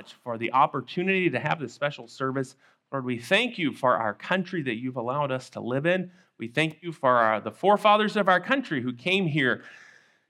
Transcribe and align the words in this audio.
much 0.00 0.14
for 0.24 0.38
the 0.38 0.50
opportunity 0.54 1.28
to 1.28 1.38
have 1.38 1.60
this 1.60 1.74
special 1.74 2.08
service. 2.08 2.56
Lord, 2.90 3.04
we 3.04 3.18
thank 3.18 3.58
you 3.58 3.70
for 3.70 3.98
our 3.98 4.14
country 4.14 4.62
that 4.62 4.76
you've 4.76 4.96
allowed 4.96 5.30
us 5.30 5.50
to 5.50 5.60
live 5.60 5.84
in. 5.84 6.10
We 6.38 6.48
thank 6.48 6.78
you 6.80 6.90
for 6.90 7.10
our, 7.10 7.38
the 7.38 7.50
forefathers 7.50 8.16
of 8.16 8.26
our 8.26 8.40
country 8.40 8.80
who 8.80 8.94
came 8.94 9.26
here 9.26 9.62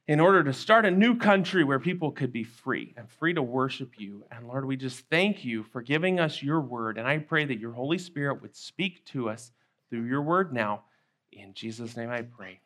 in 0.08 0.18
order 0.18 0.42
to 0.42 0.52
start 0.52 0.86
a 0.86 0.90
new 0.90 1.16
country 1.16 1.62
where 1.62 1.78
people 1.78 2.10
could 2.10 2.32
be 2.32 2.42
free 2.42 2.94
and 2.96 3.08
free 3.08 3.32
to 3.32 3.42
worship 3.42 3.92
you. 3.96 4.24
And 4.32 4.48
Lord, 4.48 4.64
we 4.64 4.76
just 4.76 5.08
thank 5.08 5.44
you 5.44 5.62
for 5.62 5.82
giving 5.82 6.18
us 6.18 6.42
your 6.42 6.60
word. 6.60 6.98
And 6.98 7.06
I 7.06 7.18
pray 7.18 7.44
that 7.44 7.60
your 7.60 7.72
Holy 7.72 7.98
Spirit 7.98 8.42
would 8.42 8.56
speak 8.56 9.04
to 9.06 9.28
us 9.28 9.52
through 9.88 10.06
your 10.06 10.22
word 10.22 10.52
now. 10.52 10.82
In 11.30 11.54
Jesus' 11.54 11.96
name 11.96 12.10
I 12.10 12.22
pray. 12.22 12.58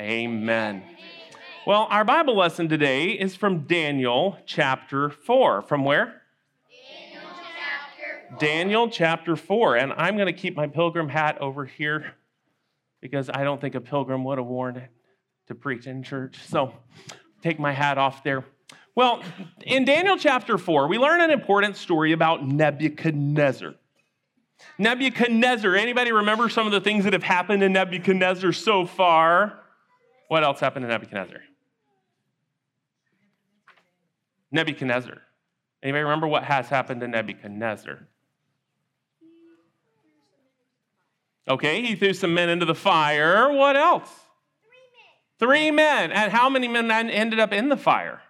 Amen. 0.00 0.82
Well, 1.64 1.86
our 1.88 2.04
Bible 2.04 2.36
lesson 2.36 2.68
today 2.68 3.10
is 3.10 3.36
from 3.36 3.60
Daniel 3.60 4.38
chapter 4.44 5.08
4. 5.08 5.62
From 5.62 5.84
where? 5.84 6.22
Daniel 8.38 8.38
chapter 8.38 8.38
4. 8.38 8.38
Daniel 8.38 8.88
chapter 8.88 9.36
4. 9.36 9.76
And 9.76 9.92
I'm 9.94 10.16
going 10.16 10.26
to 10.26 10.32
keep 10.32 10.56
my 10.56 10.66
pilgrim 10.66 11.08
hat 11.08 11.38
over 11.40 11.64
here 11.64 12.14
because 13.00 13.30
I 13.30 13.44
don't 13.44 13.60
think 13.60 13.74
a 13.74 13.80
pilgrim 13.80 14.24
would 14.24 14.38
have 14.38 14.46
worn 14.46 14.76
it 14.76 14.90
to 15.46 15.54
preach 15.54 15.86
in 15.86 16.02
church. 16.02 16.38
So 16.48 16.72
take 17.42 17.58
my 17.58 17.72
hat 17.72 17.98
off 17.98 18.22
there. 18.22 18.44
Well, 18.94 19.22
in 19.62 19.84
Daniel 19.84 20.16
chapter 20.18 20.58
4, 20.58 20.88
we 20.88 20.98
learn 20.98 21.20
an 21.20 21.30
important 21.30 21.76
story 21.76 22.12
about 22.12 22.44
Nebuchadnezzar. 22.44 23.74
Nebuchadnezzar, 24.76 25.76
anybody 25.76 26.10
remember 26.10 26.48
some 26.48 26.66
of 26.66 26.72
the 26.72 26.80
things 26.80 27.04
that 27.04 27.12
have 27.12 27.22
happened 27.22 27.62
in 27.62 27.72
Nebuchadnezzar 27.72 28.52
so 28.52 28.86
far? 28.86 29.60
What 30.26 30.42
else 30.42 30.58
happened 30.58 30.82
to 30.84 30.88
Nebuchadnezzar? 30.88 31.40
Nebuchadnezzar. 34.50 35.18
Anybody 35.82 36.02
remember 36.02 36.26
what 36.26 36.42
has 36.42 36.68
happened 36.68 37.00
to 37.02 37.08
Nebuchadnezzar? 37.08 38.08
Okay, 41.48 41.82
he 41.82 41.94
threw 41.94 42.12
some 42.12 42.34
men 42.34 42.48
into 42.48 42.66
the 42.66 42.74
fire. 42.74 43.50
What 43.50 43.76
else? 43.76 44.10
Three 45.38 45.70
men. 45.70 45.70
Three 45.70 45.70
men. 45.70 46.12
And 46.12 46.30
how 46.32 46.48
many 46.48 46.68
men 46.68 46.90
ended 46.90 47.40
up 47.40 47.52
in 47.52 47.68
the 47.68 47.76
fire? 47.76 48.20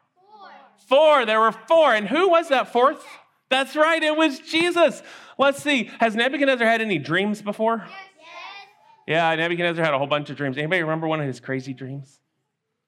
Four. 0.86 1.16
Four. 1.16 1.26
There 1.26 1.40
were 1.40 1.52
four. 1.52 1.94
And 1.94 2.06
who 2.08 2.28
was 2.28 2.48
that 2.48 2.72
fourth? 2.72 3.04
That's 3.50 3.74
right, 3.76 4.02
it 4.02 4.16
was 4.16 4.40
Jesus. 4.40 5.02
Let's 5.38 5.62
see. 5.62 5.90
Has 6.00 6.14
Nebuchadnezzar 6.14 6.66
had 6.66 6.80
any 6.80 6.98
dreams 6.98 7.40
before? 7.40 7.84
Yes. 7.86 7.96
Yeah, 9.06 9.34
Nebuchadnezzar 9.36 9.82
had 9.82 9.94
a 9.94 9.98
whole 9.98 10.06
bunch 10.06 10.28
of 10.28 10.36
dreams. 10.36 10.58
Anybody 10.58 10.82
remember 10.82 11.06
one 11.06 11.20
of 11.20 11.26
his 11.26 11.40
crazy 11.40 11.72
dreams? 11.72 12.20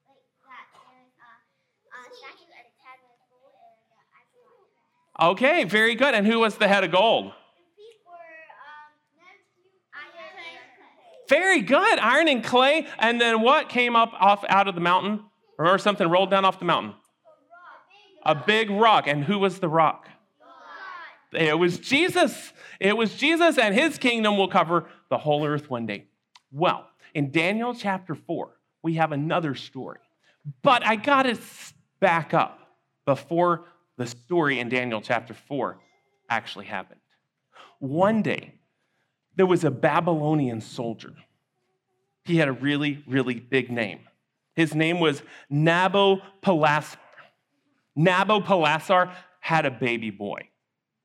Like 0.05 0.17
that. 0.43 0.69
And, 0.93 1.09
uh, 1.17 1.97
uh, 1.97 2.03
statue 2.13 2.45
and 2.45 2.67
its 2.67 2.77
head 2.83 2.99
was 3.01 3.17
gold 3.31 3.57
and 5.17 5.29
uh, 5.29 5.31
Okay, 5.31 5.63
very 5.63 5.95
good. 5.95 6.13
And 6.13 6.27
who 6.27 6.39
was 6.39 6.57
the 6.57 6.67
head 6.67 6.83
of 6.83 6.91
gold? 6.91 7.25
The 7.25 7.31
feet 7.75 7.97
were 8.05 8.13
um, 8.13 8.93
iron 9.95 10.37
and 10.37 10.69
clay. 10.77 11.20
Very 11.31 11.61
good. 11.61 11.97
Iron 11.99 12.27
and 12.27 12.43
clay. 12.43 12.85
And 12.99 13.21
then 13.21 13.41
what 13.41 13.69
came 13.69 13.95
up 13.95 14.11
off 14.19 14.43
out 14.49 14.67
of 14.67 14.75
the 14.75 14.81
mountain? 14.81 15.23
Remember 15.57 15.77
something 15.77 16.09
rolled 16.09 16.29
down 16.29 16.43
off 16.43 16.59
the 16.59 16.65
mountain? 16.65 16.91
A 18.25 18.33
rock. 18.33 18.43
A 18.43 18.45
big 18.45 18.69
rock. 18.69 19.07
And 19.07 19.23
who 19.23 19.39
was 19.39 19.59
the 19.59 19.69
rock? 19.69 20.09
God. 21.31 21.41
It 21.41 21.57
was 21.57 21.79
Jesus. 21.79 22.51
It 22.81 22.97
was 22.97 23.15
Jesus, 23.15 23.57
and 23.57 23.73
his 23.73 23.97
kingdom 23.97 24.37
will 24.37 24.49
cover 24.49 24.89
the 25.09 25.17
whole 25.17 25.45
earth 25.45 25.69
one 25.69 25.85
day. 25.85 26.07
Well, 26.51 26.85
in 27.13 27.31
Daniel 27.31 27.73
chapter 27.73 28.13
4, 28.13 28.49
we 28.83 28.95
have 28.95 29.13
another 29.13 29.55
story. 29.55 29.99
But 30.63 30.85
I 30.85 30.97
got 30.97 31.23
to 31.23 31.37
back 32.01 32.33
up 32.33 32.59
before 33.05 33.63
the 33.97 34.05
story 34.05 34.59
in 34.59 34.67
Daniel 34.67 34.99
chapter 34.99 35.33
4 35.33 35.77
actually 36.29 36.65
happened. 36.65 36.99
One 37.79 38.21
day, 38.21 38.55
there 39.35 39.45
was 39.45 39.63
a 39.63 39.71
Babylonian 39.71 40.61
soldier. 40.61 41.13
He 42.23 42.37
had 42.37 42.47
a 42.47 42.53
really, 42.53 43.03
really 43.07 43.39
big 43.39 43.71
name. 43.71 44.01
His 44.55 44.75
name 44.75 44.99
was 44.99 45.23
Nabopolassar. 45.51 46.97
Nabopolassar 47.97 49.13
had 49.39 49.65
a 49.65 49.71
baby 49.71 50.09
boy. 50.09 50.49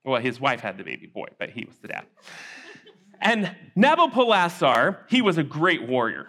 Well, 0.05 0.21
his 0.21 0.41
wife 0.41 0.61
had 0.61 0.79
the 0.79 0.85
baby 0.85 1.07
boy, 1.07 1.27
but 1.39 1.51
he 1.51 1.65
was 1.65 1.79
the 1.79 1.89
dad. 1.89 2.07
And 3.21 3.55
Nabopolassar, 3.77 4.99
he 5.09 5.23
was 5.23 5.39
a 5.39 5.43
great 5.43 5.89
warrior. 5.89 6.29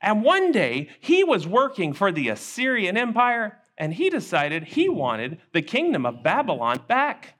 And 0.00 0.24
one 0.24 0.52
day, 0.52 0.88
he 1.00 1.24
was 1.24 1.46
working 1.46 1.92
for 1.92 2.10
the 2.10 2.28
Assyrian 2.28 2.96
Empire, 2.96 3.58
and 3.78 3.94
he 3.94 4.10
decided 4.10 4.64
he 4.64 4.88
wanted 4.88 5.38
the 5.52 5.62
kingdom 5.62 6.04
of 6.04 6.22
Babylon 6.22 6.80
back 6.88 7.35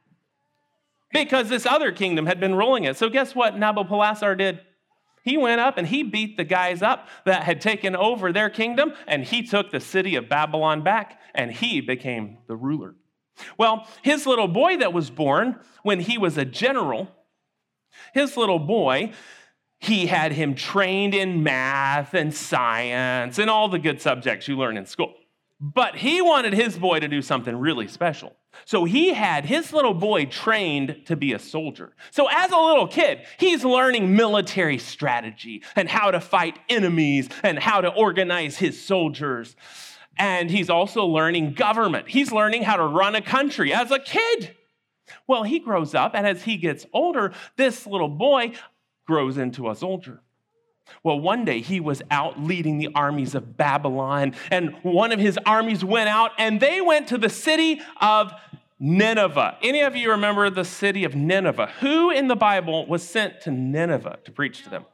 because 1.13 1.49
this 1.49 1.67
other 1.67 1.93
kingdom 1.93 2.27
had 2.27 2.41
been 2.41 2.55
ruling 2.55 2.85
it. 2.85 2.97
So, 2.97 3.09
guess 3.09 3.35
what 3.35 3.55
Nabopolassar 3.55 4.37
did? 4.37 4.61
He 5.23 5.37
went 5.37 5.61
up 5.61 5.77
and 5.77 5.89
he 5.89 6.05
beat 6.05 6.37
the 6.37 6.45
guys 6.45 6.83
up 6.83 7.09
that 7.25 7.43
had 7.43 7.61
taken 7.61 7.97
over 7.97 8.33
their 8.33 8.49
kingdom, 8.49 8.93
and 9.09 9.25
he 9.25 9.43
took 9.43 9.71
the 9.71 9.81
city 9.81 10.15
of 10.15 10.29
Babylon 10.29 10.83
back, 10.83 11.21
and 11.35 11.51
he 11.51 11.81
became 11.81 12.39
the 12.47 12.57
ruler. 12.57 12.95
Well, 13.59 13.87
his 14.03 14.27
little 14.27 14.49
boy 14.49 14.79
that 14.79 14.93
was 14.93 15.11
born 15.11 15.59
when 15.83 16.01
he 16.01 16.17
was 16.17 16.39
a 16.39 16.45
general, 16.45 17.09
his 18.15 18.37
little 18.37 18.61
boy, 18.61 19.13
he 19.79 20.07
had 20.07 20.33
him 20.33 20.55
trained 20.55 21.15
in 21.15 21.43
math 21.43 22.15
and 22.15 22.33
science 22.33 23.39
and 23.39 23.51
all 23.51 23.69
the 23.69 23.79
good 23.79 24.01
subjects 24.01 24.49
you 24.49 24.57
learn 24.57 24.77
in 24.77 24.87
school. 24.87 25.15
But 25.59 25.97
he 25.97 26.21
wanted 26.21 26.53
his 26.53 26.79
boy 26.79 27.01
to 27.01 27.09
do 27.09 27.23
something 27.23 27.57
really 27.57 27.89
special. 27.89 28.37
So 28.67 28.85
he 28.85 29.15
had 29.15 29.47
his 29.47 29.73
little 29.73 29.95
boy 29.95 30.27
trained 30.27 31.03
to 31.07 31.17
be 31.17 31.33
a 31.33 31.39
soldier. 31.39 31.95
So 32.11 32.29
as 32.31 32.51
a 32.51 32.59
little 32.59 32.87
kid, 32.87 33.21
he's 33.39 33.65
learning 33.65 34.15
military 34.15 34.77
strategy 34.79 35.63
and 35.75 35.89
how 35.89 36.11
to 36.11 36.21
fight 36.21 36.59
enemies 36.69 37.31
and 37.43 37.59
how 37.59 37.81
to 37.81 37.89
organize 37.89 38.59
his 38.59 38.83
soldiers. 38.83 39.57
And 40.19 40.51
he's 40.51 40.71
also 40.71 41.05
learning 41.07 41.55
government. 41.55 42.09
He's 42.09 42.33
learning 42.33 42.63
how 42.63 42.77
to 42.77 42.87
run 42.87 43.15
a 43.15 43.23
country 43.23 43.73
as 43.73 43.91
a 43.91 43.99
kid. 43.99 44.57
Well, 45.27 45.45
he 45.45 45.59
grows 45.59 45.95
up, 45.95 46.15
and 46.15 46.27
as 46.27 46.43
he 46.43 46.57
gets 46.57 46.85
older, 46.93 47.33
this 47.57 47.87
little 47.87 48.09
boy 48.09 48.53
grows 49.07 49.39
into 49.39 49.71
a 49.71 49.77
soldier. 49.77 50.21
Well, 51.03 51.19
one 51.21 51.45
day 51.45 51.61
he 51.61 51.81
was 51.81 52.03
out 52.11 52.41
leading 52.41 52.79
the 52.79 52.89
armies 52.95 53.35
of 53.35 53.57
Babylon, 53.57 54.35
and 54.51 54.75
one 54.83 55.13
of 55.13 55.19
his 55.19 55.39
armies 55.47 55.85
went 55.85 56.09
out 56.09 56.33
and 56.39 56.61
they 56.61 56.81
went 56.81 57.09
to 57.09 57.19
the 57.19 57.29
city 57.29 57.81
of 58.01 58.33
Nineveh. 58.79 59.59
Any 59.63 59.81
of 59.81 59.97
you 59.97 60.11
remember 60.11 60.51
the 60.51 60.65
city 60.65 61.05
of 61.05 61.15
Nineveh? 61.15 61.73
Who 61.81 62.11
in 62.11 62.29
the 62.29 62.37
Bible 62.37 62.87
was 62.87 63.07
sent 63.07 63.41
to 63.43 63.51
Nineveh 63.51 64.19
to 64.25 64.33
preach 64.33 64.65
to 64.65 64.71
them? 64.71 64.85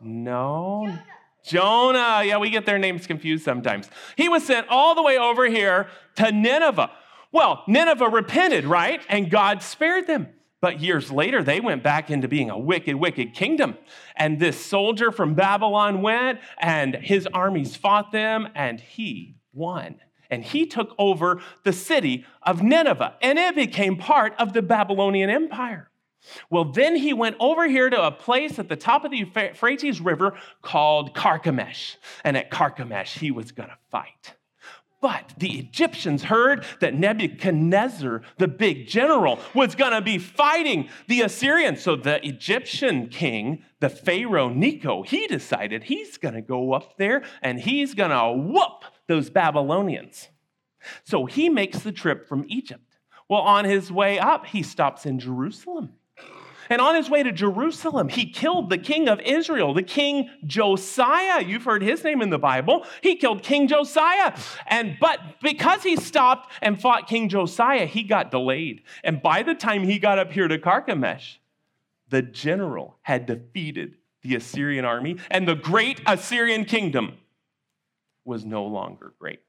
No. 0.00 0.98
Jonah. 1.44 2.22
Yeah, 2.24 2.38
we 2.38 2.50
get 2.50 2.66
their 2.66 2.78
names 2.78 3.06
confused 3.06 3.44
sometimes. 3.44 3.90
He 4.16 4.28
was 4.28 4.46
sent 4.46 4.68
all 4.68 4.94
the 4.94 5.02
way 5.02 5.18
over 5.18 5.46
here 5.46 5.88
to 6.16 6.32
Nineveh. 6.32 6.90
Well, 7.32 7.64
Nineveh 7.66 8.08
repented, 8.08 8.64
right? 8.64 9.02
And 9.08 9.30
God 9.30 9.62
spared 9.62 10.06
them. 10.06 10.28
But 10.64 10.80
years 10.80 11.10
later, 11.10 11.42
they 11.42 11.60
went 11.60 11.82
back 11.82 12.10
into 12.10 12.26
being 12.26 12.48
a 12.48 12.58
wicked, 12.58 12.96
wicked 12.96 13.34
kingdom. 13.34 13.76
And 14.16 14.40
this 14.40 14.58
soldier 14.58 15.12
from 15.12 15.34
Babylon 15.34 16.00
went, 16.00 16.40
and 16.56 16.94
his 16.94 17.28
armies 17.34 17.76
fought 17.76 18.12
them, 18.12 18.48
and 18.54 18.80
he 18.80 19.36
won. 19.52 19.96
And 20.30 20.42
he 20.42 20.64
took 20.64 20.94
over 20.98 21.42
the 21.64 21.72
city 21.74 22.24
of 22.42 22.62
Nineveh, 22.62 23.16
and 23.20 23.38
it 23.38 23.54
became 23.54 23.98
part 23.98 24.32
of 24.38 24.54
the 24.54 24.62
Babylonian 24.62 25.28
Empire. 25.28 25.90
Well, 26.48 26.64
then 26.64 26.96
he 26.96 27.12
went 27.12 27.36
over 27.40 27.68
here 27.68 27.90
to 27.90 28.02
a 28.02 28.10
place 28.10 28.58
at 28.58 28.70
the 28.70 28.76
top 28.76 29.04
of 29.04 29.10
the 29.10 29.18
Euphrates 29.18 30.00
River 30.00 30.32
called 30.62 31.14
Carchemish. 31.14 31.98
And 32.24 32.38
at 32.38 32.50
Carchemish, 32.50 33.18
he 33.18 33.30
was 33.30 33.52
going 33.52 33.68
to 33.68 33.76
fight. 33.90 34.32
But 35.04 35.34
the 35.36 35.58
Egyptians 35.58 36.22
heard 36.22 36.64
that 36.80 36.94
Nebuchadnezzar, 36.94 38.22
the 38.38 38.48
big 38.48 38.86
general, 38.88 39.38
was 39.52 39.74
going 39.74 39.92
to 39.92 40.00
be 40.00 40.16
fighting 40.16 40.88
the 41.08 41.20
Assyrians. 41.20 41.82
So 41.82 41.94
the 41.94 42.26
Egyptian 42.26 43.10
king, 43.10 43.62
the 43.80 43.90
Pharaoh 43.90 44.48
Necho, 44.48 45.02
he 45.02 45.26
decided 45.26 45.84
he's 45.84 46.16
going 46.16 46.36
to 46.36 46.40
go 46.40 46.72
up 46.72 46.96
there 46.96 47.22
and 47.42 47.60
he's 47.60 47.92
going 47.92 48.12
to 48.12 48.32
whoop 48.50 48.84
those 49.06 49.28
Babylonians. 49.28 50.28
So 51.02 51.26
he 51.26 51.50
makes 51.50 51.80
the 51.80 51.92
trip 51.92 52.26
from 52.26 52.46
Egypt. 52.48 52.96
Well, 53.28 53.42
on 53.42 53.66
his 53.66 53.92
way 53.92 54.18
up, 54.18 54.46
he 54.46 54.62
stops 54.62 55.04
in 55.04 55.18
Jerusalem. 55.18 55.90
And 56.68 56.80
on 56.80 56.94
his 56.94 57.10
way 57.10 57.22
to 57.22 57.32
Jerusalem, 57.32 58.08
he 58.08 58.30
killed 58.30 58.70
the 58.70 58.78
king 58.78 59.08
of 59.08 59.20
Israel, 59.20 59.74
the 59.74 59.82
king 59.82 60.30
Josiah. 60.46 61.42
You've 61.42 61.64
heard 61.64 61.82
his 61.82 62.04
name 62.04 62.22
in 62.22 62.30
the 62.30 62.38
Bible. 62.38 62.86
He 63.02 63.16
killed 63.16 63.42
King 63.42 63.68
Josiah. 63.68 64.36
And 64.66 64.96
but 65.00 65.20
because 65.42 65.82
he 65.82 65.96
stopped 65.96 66.52
and 66.62 66.80
fought 66.80 67.08
King 67.08 67.28
Josiah, 67.28 67.86
he 67.86 68.02
got 68.02 68.30
delayed. 68.30 68.82
And 69.02 69.22
by 69.22 69.42
the 69.42 69.54
time 69.54 69.84
he 69.84 69.98
got 69.98 70.18
up 70.18 70.32
here 70.32 70.48
to 70.48 70.58
Carchemish, 70.58 71.38
the 72.08 72.22
general 72.22 72.98
had 73.02 73.26
defeated 73.26 73.96
the 74.22 74.36
Assyrian 74.36 74.84
army, 74.84 75.18
and 75.30 75.46
the 75.46 75.54
great 75.54 76.00
Assyrian 76.06 76.64
kingdom 76.64 77.18
was 78.24 78.44
no 78.44 78.64
longer 78.64 79.12
great. 79.18 79.40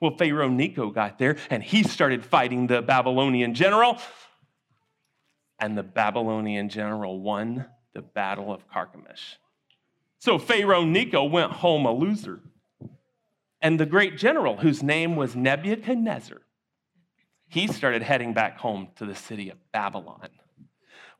Well, 0.00 0.16
Pharaoh 0.16 0.48
Necho 0.48 0.90
got 0.90 1.18
there 1.18 1.36
and 1.50 1.62
he 1.62 1.82
started 1.82 2.24
fighting 2.24 2.66
the 2.66 2.82
Babylonian 2.82 3.54
general. 3.54 3.98
And 5.60 5.76
the 5.76 5.82
Babylonian 5.82 6.68
general 6.70 7.20
won 7.20 7.66
the 7.94 8.02
Battle 8.02 8.52
of 8.52 8.66
Carchemish. 8.68 9.36
So 10.18 10.38
Pharaoh 10.38 10.84
Necho 10.84 11.24
went 11.24 11.52
home 11.52 11.86
a 11.86 11.92
loser. 11.92 12.40
And 13.60 13.78
the 13.78 13.86
great 13.86 14.16
general, 14.16 14.56
whose 14.56 14.82
name 14.82 15.16
was 15.16 15.36
Nebuchadnezzar, 15.36 16.40
he 17.46 17.66
started 17.66 18.02
heading 18.02 18.32
back 18.32 18.58
home 18.58 18.88
to 18.96 19.04
the 19.04 19.14
city 19.14 19.50
of 19.50 19.58
Babylon. 19.72 20.28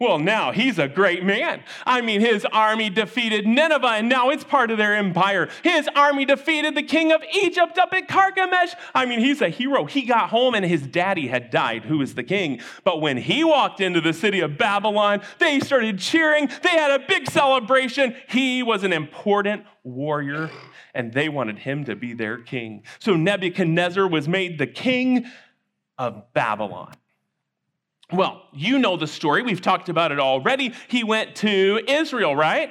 Well, 0.01 0.19
now 0.19 0.51
he's 0.51 0.79
a 0.79 0.89
great 0.89 1.25
man. 1.25 1.63
I 1.85 2.01
mean, 2.01 2.23
his 2.23 2.47
army 2.47 2.89
defeated 2.89 3.47
Nineveh, 3.47 3.87
and 3.87 4.09
now 4.09 4.31
it's 4.31 4.43
part 4.43 4.71
of 4.71 4.79
their 4.79 4.97
empire. 4.97 5.51
His 5.63 5.91
army 5.95 6.25
defeated 6.25 6.75
the 6.75 6.83
king 6.83 7.13
of 7.13 7.23
Egypt 7.35 7.77
up 7.77 7.93
at 7.93 8.09
Carchemish. 8.09 8.75
I 8.95 9.05
mean, 9.05 9.21
he's 9.21 9.43
a 9.43 9.51
hero. 9.51 9.85
He 9.85 10.07
got 10.07 10.31
home, 10.31 10.55
and 10.55 10.65
his 10.65 10.87
daddy 10.87 11.27
had 11.27 11.51
died, 11.51 11.85
who 11.85 11.99
was 11.99 12.15
the 12.15 12.23
king. 12.23 12.63
But 12.83 13.03
when 13.03 13.19
he 13.19 13.45
walked 13.45 13.83
into 13.83 14.01
the 14.01 14.15
city 14.15 14.41
of 14.41 14.57
Babylon, 14.57 15.21
they 15.39 15.61
started 15.61 15.99
cheering. 15.99 16.49
They 16.63 16.71
had 16.71 16.99
a 16.99 17.05
big 17.07 17.31
celebration. 17.31 18.17
He 18.27 18.63
was 18.63 18.85
an 18.85 18.95
important 18.95 19.67
warrior, 19.85 20.51
and 20.95 21.13
they 21.13 21.29
wanted 21.29 21.59
him 21.59 21.85
to 21.85 21.95
be 21.95 22.15
their 22.15 22.39
king. 22.39 22.85
So 23.01 23.17
Nebuchadnezzar 23.17 24.09
was 24.09 24.27
made 24.27 24.59
the 24.59 24.67
king 24.67 25.27
of 25.99 26.33
Babylon. 26.33 26.95
Well, 28.13 28.43
you 28.53 28.79
know 28.79 28.97
the 28.97 29.07
story. 29.07 29.43
We've 29.43 29.61
talked 29.61 29.89
about 29.89 30.13
it 30.13 30.19
already. 30.19 30.75
He 30.89 31.05
went 31.05 31.37
to 31.37 31.81
Israel, 31.87 32.35
right? 32.35 32.71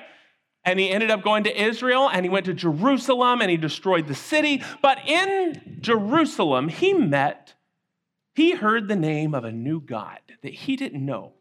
And 0.65 0.80
he 0.80 0.89
ended 0.89 1.09
up 1.09 1.24
going 1.24 1.45
to 1.45 1.62
Israel 1.62 2.09
and 2.09 2.25
he 2.25 2.30
went 2.30 2.45
to 2.45 2.53
Jerusalem 2.53 3.41
and 3.41 3.50
he 3.50 3.57
destroyed 3.57 4.07
the 4.07 4.15
city. 4.15 4.62
But 4.81 5.00
in 5.07 5.77
Jerusalem, 5.80 6.68
he 6.68 6.94
met, 6.94 7.56
he 8.36 8.51
heard 8.51 8.88
the 8.88 8.95
name 8.95 9.33
of 9.33 9.45
a 9.45 9.51
new 9.51 9.80
God 9.80 10.19
that 10.44 10.53
he 10.53 10.75
didn't 10.75 11.06
know. 11.06 11.33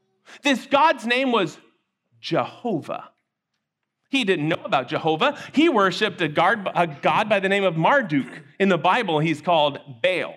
This 0.43 0.67
God's 0.67 1.07
name 1.07 1.33
was 1.33 1.59
Jehovah. 2.21 3.11
He 4.11 4.25
didn't 4.25 4.49
know 4.49 4.61
about 4.65 4.89
Jehovah. 4.89 5.39
He 5.53 5.69
worshiped 5.69 6.21
a 6.23 6.29
God, 6.29 6.71
a 6.75 6.87
God 6.87 7.29
by 7.29 7.41
the 7.41 7.49
name 7.49 7.65
of 7.65 7.77
Marduk. 7.77 8.27
In 8.59 8.69
the 8.69 8.79
Bible, 8.79 9.19
he's 9.19 9.43
called 9.43 9.79
Baal. 10.03 10.35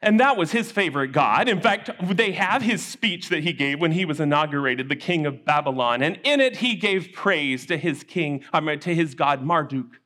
And 0.00 0.20
that 0.20 0.36
was 0.36 0.52
his 0.52 0.70
favorite 0.70 1.08
God. 1.08 1.48
In 1.48 1.60
fact, 1.60 1.90
they 2.00 2.32
have 2.32 2.62
his 2.62 2.84
speech 2.84 3.30
that 3.30 3.42
he 3.42 3.52
gave 3.52 3.80
when 3.80 3.92
he 3.92 4.04
was 4.04 4.20
inaugurated 4.20 4.88
the 4.88 4.96
king 4.96 5.26
of 5.26 5.44
Babylon. 5.44 6.02
And 6.02 6.20
in 6.22 6.40
it, 6.40 6.58
he 6.58 6.76
gave 6.76 7.12
praise 7.12 7.66
to 7.66 7.76
his 7.76 8.04
king, 8.04 8.44
I 8.52 8.60
mean, 8.60 8.78
to 8.80 8.94
his 8.94 9.14
God 9.14 9.42
Marduk. 9.42 10.00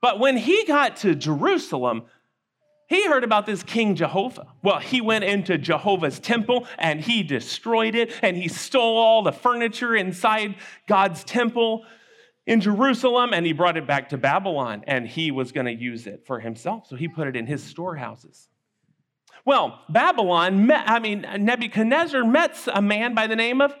But 0.00 0.18
when 0.18 0.38
he 0.38 0.64
got 0.64 0.96
to 0.98 1.14
Jerusalem, 1.14 2.04
he 2.88 3.06
heard 3.06 3.24
about 3.24 3.46
this 3.46 3.62
King 3.62 3.94
Jehovah. 3.94 4.46
Well, 4.62 4.78
he 4.78 5.00
went 5.00 5.24
into 5.24 5.58
Jehovah's 5.58 6.18
temple 6.18 6.66
and 6.78 7.00
he 7.00 7.22
destroyed 7.22 7.94
it 7.94 8.12
and 8.22 8.36
he 8.36 8.48
stole 8.48 8.96
all 8.96 9.22
the 9.22 9.32
furniture 9.32 9.94
inside 9.94 10.54
God's 10.86 11.24
temple 11.24 11.84
in 12.46 12.60
Jerusalem 12.60 13.30
and 13.34 13.44
he 13.44 13.52
brought 13.52 13.76
it 13.76 13.86
back 13.86 14.10
to 14.10 14.16
Babylon 14.16 14.84
and 14.86 15.06
he 15.06 15.30
was 15.30 15.52
going 15.52 15.66
to 15.66 15.74
use 15.74 16.06
it 16.06 16.24
for 16.26 16.40
himself. 16.40 16.86
So 16.86 16.96
he 16.96 17.08
put 17.08 17.26
it 17.26 17.36
in 17.36 17.46
his 17.46 17.62
storehouses. 17.62 18.48
Well, 19.46 19.80
Babylon, 19.88 20.66
met, 20.66 20.84
I 20.90 20.98
mean, 20.98 21.24
Nebuchadnezzar 21.38 22.24
met 22.24 22.58
a 22.72 22.82
man 22.82 23.14
by 23.14 23.28
the 23.28 23.36
name 23.36 23.60
of 23.60 23.72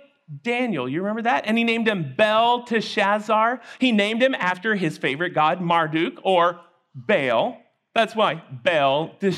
Daniel. 0.42 0.88
You 0.88 1.00
remember 1.00 1.22
that? 1.22 1.44
And 1.46 1.58
he 1.58 1.64
named 1.64 1.88
him 1.88 2.14
Belteshazzar. 2.16 3.60
He 3.80 3.90
named 3.90 4.22
him 4.22 4.34
after 4.36 4.76
his 4.76 4.96
favorite 4.96 5.34
god, 5.34 5.60
Marduk 5.60 6.20
or 6.22 6.60
Baal. 6.94 7.58
That's 7.94 8.14
why 8.14 8.44
Belteshazzar. 8.62 9.32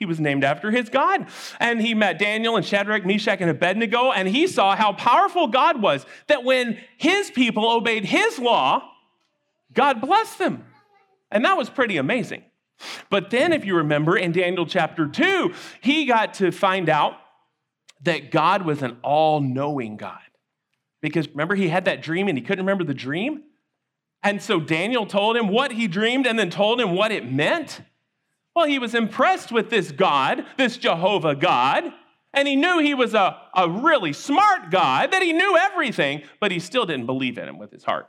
He 0.00 0.06
was 0.06 0.18
named 0.18 0.42
after 0.42 0.72
his 0.72 0.88
God. 0.88 1.28
And 1.60 1.80
he 1.80 1.94
met 1.94 2.18
Daniel 2.18 2.56
and 2.56 2.66
Shadrach, 2.66 3.06
Meshach, 3.06 3.40
and 3.40 3.50
Abednego, 3.50 4.10
and 4.10 4.26
he 4.26 4.48
saw 4.48 4.74
how 4.74 4.94
powerful 4.94 5.46
God 5.46 5.80
was. 5.80 6.04
That 6.26 6.42
when 6.42 6.78
his 6.96 7.30
people 7.30 7.70
obeyed 7.70 8.04
his 8.04 8.38
law, 8.40 8.82
God 9.72 10.00
blessed 10.00 10.38
them. 10.38 10.64
And 11.30 11.44
that 11.44 11.56
was 11.56 11.70
pretty 11.70 11.98
amazing. 11.98 12.42
But 13.10 13.30
then, 13.30 13.52
if 13.52 13.64
you 13.64 13.76
remember 13.76 14.16
in 14.16 14.32
Daniel 14.32 14.66
chapter 14.66 15.06
2, 15.06 15.54
he 15.80 16.06
got 16.06 16.34
to 16.34 16.50
find 16.50 16.88
out 16.88 17.14
that 18.02 18.30
God 18.30 18.62
was 18.62 18.82
an 18.82 18.98
all 19.02 19.40
knowing 19.40 19.96
God. 19.96 20.18
Because 21.00 21.28
remember, 21.28 21.54
he 21.54 21.68
had 21.68 21.84
that 21.86 22.02
dream 22.02 22.28
and 22.28 22.38
he 22.38 22.44
couldn't 22.44 22.64
remember 22.64 22.84
the 22.84 22.94
dream? 22.94 23.42
And 24.22 24.40
so 24.40 24.60
Daniel 24.60 25.06
told 25.06 25.36
him 25.36 25.48
what 25.48 25.72
he 25.72 25.88
dreamed 25.88 26.26
and 26.26 26.38
then 26.38 26.50
told 26.50 26.80
him 26.80 26.94
what 26.94 27.10
it 27.10 27.30
meant. 27.30 27.80
Well, 28.54 28.66
he 28.66 28.78
was 28.78 28.94
impressed 28.94 29.50
with 29.50 29.70
this 29.70 29.90
God, 29.90 30.44
this 30.56 30.76
Jehovah 30.76 31.34
God, 31.34 31.92
and 32.34 32.46
he 32.46 32.56
knew 32.56 32.78
he 32.78 32.94
was 32.94 33.14
a, 33.14 33.36
a 33.54 33.68
really 33.68 34.12
smart 34.12 34.70
God, 34.70 35.10
that 35.10 35.22
he 35.22 35.32
knew 35.32 35.56
everything, 35.56 36.22
but 36.40 36.50
he 36.50 36.60
still 36.60 36.86
didn't 36.86 37.06
believe 37.06 37.36
in 37.36 37.48
him 37.48 37.58
with 37.58 37.70
his 37.70 37.84
heart. 37.84 38.08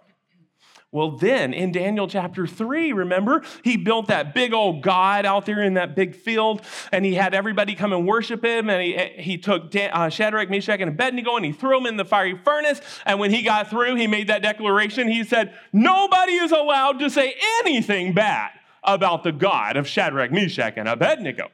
Well, 0.94 1.10
then 1.10 1.54
in 1.56 1.72
Daniel 1.72 2.08
chapter 2.08 2.46
3, 2.46 2.94
remember, 2.94 3.42
he 3.64 3.78
built 3.78 4.10
that 4.10 4.36
big 4.36 4.54
old 4.54 4.84
God 4.84 5.26
out 5.26 5.48
there 5.48 5.64
in 5.64 5.74
that 5.74 5.96
big 5.96 6.16
field, 6.16 6.62
and 6.92 7.04
he 7.04 7.16
had 7.16 7.34
everybody 7.34 7.74
come 7.74 7.92
and 7.94 8.08
worship 8.08 8.46
him. 8.46 8.70
And 8.70 8.80
he, 8.80 9.22
he 9.22 9.38
took 9.40 9.72
Dan, 9.72 9.90
uh, 9.92 10.10
Shadrach, 10.10 10.52
Meshach, 10.52 10.80
and 10.80 10.92
Abednego 10.92 11.36
and 11.36 11.44
he 11.44 11.52
threw 11.52 11.76
them 11.78 11.88
in 11.88 11.98
the 11.98 12.06
fiery 12.06 12.40
furnace. 12.46 12.80
And 13.08 13.20
when 13.20 13.32
he 13.32 13.42
got 13.42 13.72
through, 13.72 13.96
he 13.96 14.06
made 14.06 14.28
that 14.28 14.44
declaration. 14.44 15.08
He 15.08 15.24
said, 15.24 15.56
Nobody 15.74 16.34
is 16.34 16.52
allowed 16.52 17.00
to 17.00 17.10
say 17.10 17.34
anything 17.62 18.14
bad 18.14 18.52
about 18.84 19.24
the 19.24 19.32
God 19.32 19.78
of 19.78 19.88
Shadrach, 19.88 20.32
Meshach, 20.32 20.76
and 20.78 20.88
Abednego 20.88 21.50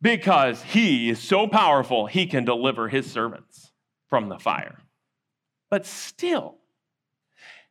because 0.00 0.62
he 0.62 1.10
is 1.10 1.18
so 1.18 1.46
powerful, 1.46 2.06
he 2.06 2.26
can 2.26 2.46
deliver 2.46 2.88
his 2.88 3.10
servants 3.10 3.72
from 4.08 4.30
the 4.30 4.38
fire. 4.38 4.78
But 5.70 5.84
still, 5.84 6.56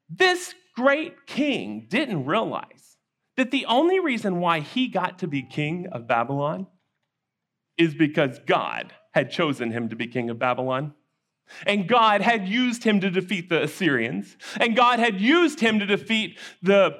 this 0.10 0.54
great 0.76 1.26
king 1.26 1.88
didn't 1.90 2.26
realize 2.26 2.98
that 3.38 3.52
the 3.52 3.66
only 3.66 4.00
reason 4.00 4.40
why 4.40 4.60
he 4.60 4.88
got 4.88 5.20
to 5.20 5.28
be 5.28 5.42
king 5.42 5.88
of 5.92 6.08
Babylon 6.08 6.68
is 7.78 7.94
because 7.94 8.40
God 8.46 8.94
had 9.14 9.32
chosen 9.32 9.72
him 9.72 9.90
to 9.90 9.96
be 9.96 10.08
king 10.08 10.30
of 10.30 10.40
Babylon. 10.40 10.94
And 11.66 11.88
God 11.88 12.22
had 12.22 12.48
used 12.48 12.84
him 12.84 13.00
to 13.02 13.12
defeat 13.12 13.50
the 13.50 13.64
Assyrians. 13.64 14.36
And 14.60 14.76
God 14.76 15.00
had 15.00 15.22
used 15.22 15.60
him 15.60 15.80
to 15.80 15.86
defeat 15.86 16.40
the 16.62 16.96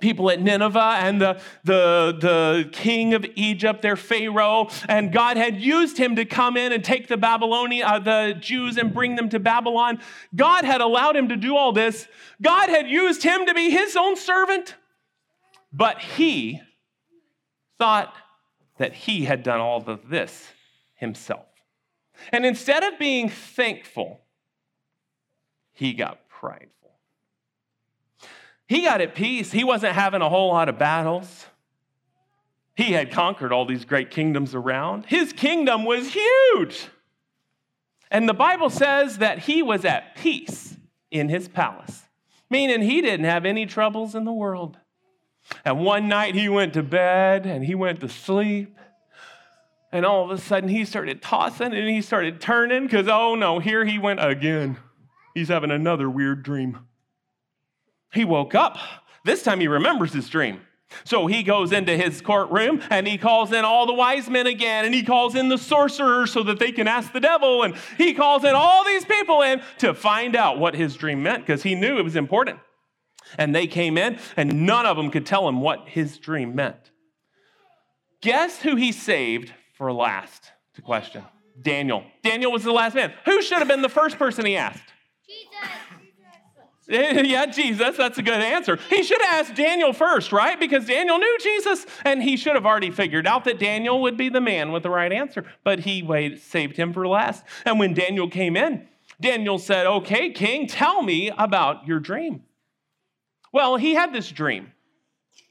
people 0.00 0.30
at 0.30 0.40
Nineveh 0.40 0.96
and 0.98 1.20
the, 1.20 1.40
the, 1.64 2.16
the 2.20 2.68
king 2.72 3.14
of 3.14 3.24
Egypt, 3.34 3.82
their 3.82 3.96
Pharaoh, 3.96 4.68
and 4.88 5.12
God 5.12 5.36
had 5.36 5.60
used 5.60 5.98
him 5.98 6.16
to 6.16 6.24
come 6.24 6.56
in 6.56 6.72
and 6.72 6.84
take 6.84 7.08
the 7.08 7.16
Babylonian, 7.16 7.86
uh, 7.86 7.98
the 7.98 8.36
Jews 8.38 8.76
and 8.76 8.92
bring 8.92 9.16
them 9.16 9.28
to 9.30 9.38
Babylon. 9.38 10.00
God 10.34 10.64
had 10.64 10.80
allowed 10.80 11.16
him 11.16 11.28
to 11.28 11.36
do 11.36 11.56
all 11.56 11.72
this. 11.72 12.08
God 12.40 12.68
had 12.68 12.88
used 12.88 13.22
him 13.22 13.46
to 13.46 13.54
be 13.54 13.70
his 13.70 13.96
own 13.96 14.16
servant, 14.16 14.76
but 15.72 16.00
he 16.00 16.60
thought 17.78 18.14
that 18.78 18.92
he 18.92 19.24
had 19.24 19.42
done 19.42 19.60
all 19.60 19.82
of 19.88 20.08
this 20.08 20.48
himself. 20.94 21.46
And 22.32 22.44
instead 22.44 22.82
of 22.82 22.98
being 22.98 23.28
thankful, 23.28 24.20
he 25.72 25.92
got 25.92 26.28
prideful. 26.28 26.77
He 28.68 28.82
got 28.82 29.00
at 29.00 29.14
peace. 29.14 29.50
He 29.50 29.64
wasn't 29.64 29.94
having 29.94 30.20
a 30.20 30.28
whole 30.28 30.52
lot 30.52 30.68
of 30.68 30.78
battles. 30.78 31.46
He 32.76 32.92
had 32.92 33.10
conquered 33.10 33.52
all 33.52 33.64
these 33.64 33.84
great 33.84 34.10
kingdoms 34.10 34.54
around. 34.54 35.06
His 35.06 35.32
kingdom 35.32 35.84
was 35.84 36.12
huge. 36.14 36.88
And 38.10 38.28
the 38.28 38.34
Bible 38.34 38.70
says 38.70 39.18
that 39.18 39.40
he 39.40 39.62
was 39.62 39.84
at 39.84 40.16
peace 40.16 40.76
in 41.10 41.28
his 41.28 41.48
palace, 41.48 42.04
meaning 42.50 42.82
he 42.82 43.00
didn't 43.00 43.26
have 43.26 43.44
any 43.44 43.66
troubles 43.66 44.14
in 44.14 44.24
the 44.24 44.32
world. 44.32 44.76
And 45.64 45.80
one 45.80 46.08
night 46.08 46.34
he 46.34 46.48
went 46.48 46.74
to 46.74 46.82
bed 46.82 47.46
and 47.46 47.64
he 47.64 47.74
went 47.74 48.00
to 48.00 48.08
sleep. 48.08 48.76
And 49.90 50.04
all 50.04 50.24
of 50.24 50.30
a 50.30 50.40
sudden 50.40 50.68
he 50.68 50.84
started 50.84 51.22
tossing 51.22 51.72
and 51.72 51.88
he 51.88 52.02
started 52.02 52.40
turning 52.40 52.84
because, 52.84 53.08
oh 53.08 53.34
no, 53.34 53.58
here 53.58 53.86
he 53.86 53.98
went 53.98 54.22
again. 54.22 54.76
He's 55.34 55.48
having 55.48 55.70
another 55.70 56.10
weird 56.10 56.42
dream. 56.42 56.86
He 58.12 58.24
woke 58.24 58.54
up. 58.54 58.78
This 59.24 59.42
time 59.42 59.60
he 59.60 59.68
remembers 59.68 60.12
his 60.12 60.28
dream. 60.28 60.60
So 61.04 61.26
he 61.26 61.42
goes 61.42 61.72
into 61.72 61.96
his 61.96 62.20
courtroom 62.20 62.82
and 62.90 63.06
he 63.06 63.18
calls 63.18 63.52
in 63.52 63.64
all 63.64 63.86
the 63.86 63.92
wise 63.92 64.28
men 64.30 64.46
again 64.46 64.86
and 64.86 64.94
he 64.94 65.02
calls 65.02 65.34
in 65.34 65.48
the 65.48 65.58
sorcerers 65.58 66.32
so 66.32 66.42
that 66.44 66.58
they 66.58 66.72
can 66.72 66.88
ask 66.88 67.12
the 67.12 67.20
devil 67.20 67.62
and 67.62 67.74
he 67.98 68.14
calls 68.14 68.44
in 68.44 68.54
all 68.54 68.84
these 68.84 69.04
people 69.04 69.42
in 69.42 69.60
to 69.78 69.92
find 69.92 70.34
out 70.34 70.58
what 70.58 70.74
his 70.74 70.96
dream 70.96 71.22
meant 71.22 71.44
because 71.44 71.62
he 71.62 71.74
knew 71.74 71.98
it 71.98 72.04
was 72.04 72.16
important. 72.16 72.58
And 73.36 73.54
they 73.54 73.66
came 73.66 73.98
in 73.98 74.18
and 74.36 74.66
none 74.66 74.86
of 74.86 74.96
them 74.96 75.10
could 75.10 75.26
tell 75.26 75.46
him 75.46 75.60
what 75.60 75.88
his 75.88 76.18
dream 76.18 76.54
meant. 76.54 76.90
Guess 78.22 78.62
who 78.62 78.76
he 78.76 78.90
saved 78.92 79.52
for 79.74 79.92
last 79.92 80.50
to 80.74 80.82
question? 80.82 81.22
Daniel. 81.60 82.04
Daniel 82.22 82.50
was 82.50 82.64
the 82.64 82.72
last 82.72 82.94
man. 82.94 83.12
Who 83.26 83.42
should 83.42 83.58
have 83.58 83.68
been 83.68 83.82
the 83.82 83.88
first 83.88 84.18
person 84.18 84.46
he 84.46 84.56
asked? 84.56 84.92
Yeah, 87.28 87.44
Jesus, 87.44 87.98
that's 87.98 88.16
a 88.16 88.22
good 88.22 88.40
answer. 88.40 88.78
He 88.88 89.02
should 89.02 89.20
have 89.20 89.46
asked 89.46 89.54
Daniel 89.54 89.92
first, 89.92 90.32
right? 90.32 90.58
Because 90.58 90.86
Daniel 90.86 91.18
knew 91.18 91.38
Jesus, 91.38 91.84
and 92.02 92.22
he 92.22 92.38
should 92.38 92.54
have 92.54 92.64
already 92.64 92.90
figured 92.90 93.26
out 93.26 93.44
that 93.44 93.58
Daniel 93.58 94.00
would 94.00 94.16
be 94.16 94.30
the 94.30 94.40
man 94.40 94.72
with 94.72 94.84
the 94.84 94.90
right 94.90 95.12
answer. 95.12 95.44
But 95.64 95.80
he 95.80 96.02
waited, 96.02 96.40
saved 96.40 96.78
him 96.78 96.94
for 96.94 97.06
last. 97.06 97.44
And 97.66 97.78
when 97.78 97.92
Daniel 97.92 98.30
came 98.30 98.56
in, 98.56 98.88
Daniel 99.20 99.58
said, 99.58 99.86
Okay, 99.86 100.30
king, 100.30 100.66
tell 100.66 101.02
me 101.02 101.30
about 101.36 101.86
your 101.86 102.00
dream. 102.00 102.44
Well, 103.52 103.76
he 103.76 103.94
had 103.94 104.14
this 104.14 104.30
dream. 104.30 104.72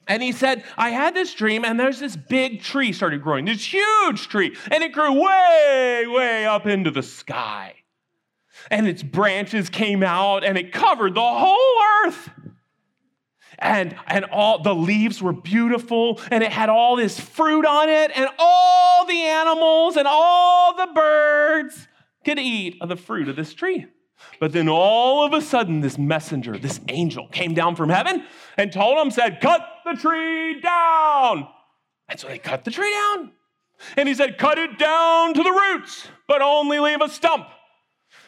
And 0.07 0.23
he 0.23 0.31
said, 0.31 0.63
I 0.75 0.89
had 0.89 1.13
this 1.13 1.33
dream, 1.33 1.65
and 1.65 1.79
there's 1.79 1.99
this 1.99 2.15
big 2.15 2.61
tree 2.61 2.93
started 2.93 3.21
growing, 3.21 3.45
this 3.45 3.73
huge 3.73 4.29
tree, 4.29 4.55
and 4.71 4.83
it 4.83 4.93
grew 4.93 5.21
way, 5.21 6.05
way 6.07 6.45
up 6.45 6.65
into 6.65 6.89
the 6.89 7.03
sky. 7.03 7.75
And 8.69 8.87
its 8.87 9.03
branches 9.03 9.69
came 9.69 10.03
out, 10.03 10.43
and 10.43 10.57
it 10.57 10.71
covered 10.71 11.15
the 11.15 11.21
whole 11.21 12.05
earth. 12.05 12.29
And, 13.59 13.95
and 14.05 14.25
all 14.25 14.61
the 14.61 14.75
leaves 14.75 15.21
were 15.21 15.33
beautiful, 15.33 16.19
and 16.29 16.43
it 16.43 16.51
had 16.51 16.69
all 16.69 16.95
this 16.95 17.19
fruit 17.19 17.65
on 17.65 17.89
it, 17.89 18.11
and 18.15 18.29
all 18.37 19.05
the 19.05 19.21
animals 19.21 19.97
and 19.97 20.07
all 20.07 20.75
the 20.75 20.87
birds 20.93 21.87
could 22.23 22.37
eat 22.37 22.77
of 22.81 22.89
the 22.89 22.95
fruit 22.95 23.29
of 23.29 23.35
this 23.35 23.53
tree. 23.53 23.87
But 24.39 24.51
then 24.51 24.67
all 24.67 25.25
of 25.25 25.33
a 25.33 25.41
sudden, 25.41 25.81
this 25.81 25.97
messenger, 25.97 26.57
this 26.57 26.79
angel, 26.87 27.27
came 27.29 27.53
down 27.53 27.75
from 27.75 27.89
heaven 27.89 28.25
and 28.57 28.71
told 28.71 28.97
him, 28.97 29.11
said, 29.11 29.41
Cut 29.41 29.61
the 29.85 29.93
tree 29.93 30.59
down. 30.59 31.47
And 32.09 32.19
so 32.19 32.27
they 32.27 32.37
cut 32.37 32.63
the 32.63 32.71
tree 32.71 32.91
down. 32.91 33.31
And 33.95 34.07
he 34.07 34.15
said, 34.15 34.37
Cut 34.37 34.57
it 34.57 34.77
down 34.77 35.33
to 35.33 35.43
the 35.43 35.51
roots, 35.51 36.07
but 36.27 36.41
only 36.41 36.79
leave 36.79 37.01
a 37.01 37.09
stump. 37.09 37.47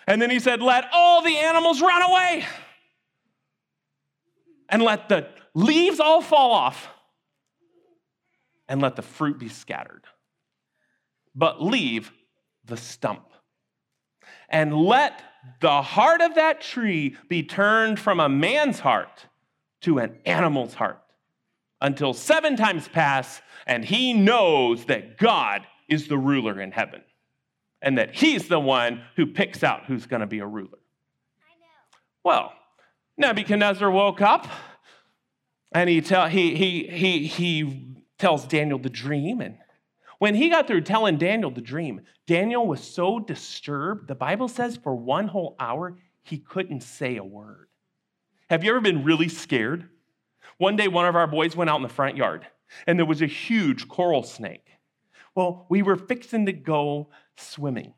And 0.10 0.20
then 0.20 0.32
he 0.32 0.40
said, 0.40 0.60
Let 0.60 0.90
all 0.92 1.22
the 1.22 1.38
animals 1.38 1.82
run 1.82 2.02
away. 2.02 2.44
And 4.68 4.82
let 4.82 5.08
the 5.08 5.28
leaves 5.54 6.00
all 6.00 6.22
fall 6.22 6.52
off. 6.52 6.90
And 8.68 8.82
let 8.82 8.96
the 8.96 9.04
fruit 9.04 9.38
be 9.38 9.50
scattered. 9.50 10.04
But 11.36 11.62
leave 11.62 12.12
the 12.66 12.76
stump. 12.76 13.28
And 14.50 14.76
let 14.76 15.22
the 15.62 15.84
heart 15.84 16.22
of 16.22 16.36
that 16.36 16.62
tree 16.62 17.16
be 17.30 17.44
turned 17.44 18.00
from 18.00 18.20
a 18.20 18.28
man's 18.28 18.80
heart 18.80 19.28
to 19.82 20.00
an 20.00 20.18
animal's 20.26 20.74
heart 20.74 21.02
until 21.82 22.14
seven 22.14 22.56
times 22.56 22.88
pass 22.88 23.42
and 23.68 23.86
he 23.86 24.14
knows 24.14 24.86
that 24.86 25.18
God 25.18 25.66
is 25.88 26.08
the 26.08 26.18
ruler 26.18 26.60
in 26.60 26.72
heaven 26.72 27.02
and 27.82 27.98
that 27.98 28.16
he's 28.16 28.48
the 28.48 28.60
one 28.60 29.04
who 29.16 29.26
picks 29.26 29.64
out 29.64 29.86
who's 29.86 30.06
going 30.06 30.22
to 30.22 30.28
be 30.28 30.40
a 30.40 30.46
ruler. 30.46 30.80
Well, 32.24 32.54
Nebuchadnezzar 33.18 33.90
woke 33.90 34.22
up 34.22 34.48
and 35.72 35.90
he, 35.90 36.02
tell, 36.02 36.28
he, 36.28 36.56
he, 36.56 36.88
he, 36.88 37.28
he 37.28 37.96
tells 38.18 38.46
Daniel 38.46 38.80
the 38.80 38.90
dream 38.90 39.42
and 39.42 39.58
when 40.20 40.36
he 40.36 40.50
got 40.50 40.68
through 40.68 40.82
telling 40.82 41.18
Daniel 41.18 41.50
the 41.50 41.62
dream, 41.62 42.02
Daniel 42.28 42.68
was 42.68 42.84
so 42.84 43.20
disturbed, 43.20 44.08
the 44.08 44.16
Bible 44.16 44.50
says 44.50 44.76
for 44.76 44.94
one 44.94 45.30
whole 45.30 45.56
hour, 45.60 45.98
he 46.24 46.38
couldn't 46.38 46.84
say 46.84 47.16
a 47.16 47.24
word. 47.24 47.70
Have 48.50 48.64
you 48.64 48.72
ever 48.72 48.82
been 48.82 49.06
really 49.06 49.30
scared? 49.30 49.90
One 50.58 50.76
day, 50.76 50.90
one 50.90 51.06
of 51.06 51.16
our 51.16 51.26
boys 51.26 51.56
went 51.56 51.70
out 51.70 51.78
in 51.78 51.84
the 51.84 51.90
front 51.90 52.18
yard, 52.18 52.46
and 52.86 53.00
there 53.00 53.06
was 53.06 53.22
a 53.22 53.28
huge 53.28 53.88
coral 53.88 54.24
snake. 54.24 54.68
Well, 55.36 55.66
we 55.70 55.82
were 55.82 55.96
fixing 55.96 56.46
to 56.48 56.52
go 56.52 57.10
swimming. 57.42 57.94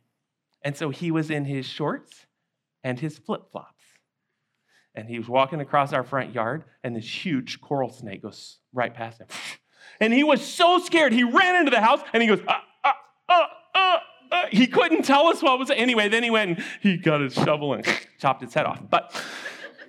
And 0.63 0.75
so 0.75 0.89
he 0.89 1.11
was 1.11 1.29
in 1.29 1.45
his 1.45 1.65
shorts 1.65 2.25
and 2.83 2.99
his 2.99 3.17
flip 3.17 3.51
flops. 3.51 3.83
And 4.93 5.07
he 5.07 5.17
was 5.17 5.29
walking 5.29 5.61
across 5.61 5.93
our 5.93 6.03
front 6.03 6.33
yard, 6.35 6.65
and 6.83 6.95
this 6.95 7.25
huge 7.25 7.61
coral 7.61 7.89
snake 7.89 8.23
goes 8.23 8.57
right 8.73 8.93
past 8.93 9.21
him. 9.21 9.27
And 10.01 10.13
he 10.13 10.23
was 10.23 10.45
so 10.45 10.79
scared, 10.79 11.13
he 11.13 11.23
ran 11.23 11.55
into 11.55 11.71
the 11.71 11.79
house 11.79 12.01
and 12.11 12.21
he 12.21 12.27
goes, 12.27 12.41
uh, 12.47 12.53
uh, 12.83 12.91
uh, 13.29 13.45
uh. 13.75 13.97
He 14.51 14.67
couldn't 14.67 15.03
tell 15.03 15.27
us 15.27 15.41
what 15.41 15.59
was. 15.59 15.69
Anyway, 15.69 16.09
then 16.09 16.23
he 16.23 16.29
went 16.29 16.57
and 16.57 16.65
he 16.81 16.97
got 16.97 17.21
his 17.21 17.33
shovel 17.33 17.73
and 17.73 17.85
chopped 18.19 18.43
its 18.43 18.53
head 18.53 18.65
off. 18.65 18.81
But, 18.89 19.13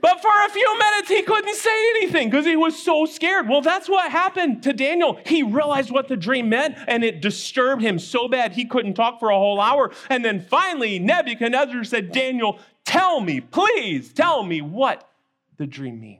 but 0.02 0.20
for 0.20 0.32
a 0.46 0.50
few 0.50 0.78
minutes, 0.78 1.08
he 1.08 1.22
couldn't 1.22 1.54
say 1.54 1.88
anything 1.90 2.28
because 2.28 2.44
he 2.44 2.56
was 2.56 2.76
so 2.82 3.06
scared. 3.06 3.48
Well, 3.48 3.62
that's 3.62 3.88
what 3.88 4.10
happened 4.10 4.64
to 4.64 4.72
Daniel. 4.72 5.20
He 5.24 5.44
realized 5.44 5.92
what 5.92 6.08
the 6.08 6.16
dream 6.16 6.48
meant 6.48 6.76
and 6.88 7.04
it 7.04 7.22
disturbed 7.22 7.82
him 7.82 8.00
so 8.00 8.26
bad 8.26 8.52
he 8.52 8.64
couldn't 8.64 8.94
talk 8.94 9.20
for 9.20 9.30
a 9.30 9.36
whole 9.36 9.60
hour. 9.60 9.92
And 10.10 10.24
then 10.24 10.40
finally, 10.40 10.98
Nebuchadnezzar 10.98 11.84
said, 11.84 12.10
Daniel, 12.10 12.58
tell 12.84 13.20
me, 13.20 13.40
please 13.40 14.12
tell 14.12 14.42
me 14.42 14.60
what 14.60 15.08
the 15.56 15.68
dream 15.68 16.00
means. 16.00 16.18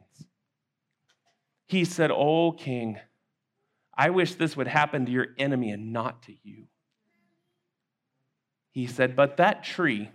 He 1.67 1.85
said, 1.85 2.13
Oh, 2.13 2.53
king, 2.53 3.01
I 3.93 4.11
wish 4.11 4.37
this 4.37 4.57
would 4.57 4.69
happen 4.69 5.07
to 5.07 5.13
your 5.13 5.29
enemy 5.39 5.73
and 5.73 5.93
not 5.93 6.23
to 6.25 6.35
you. 6.45 6.67
He 8.71 8.87
said, 8.87 9.17
But 9.17 9.39
that 9.39 9.65
tree 9.65 10.13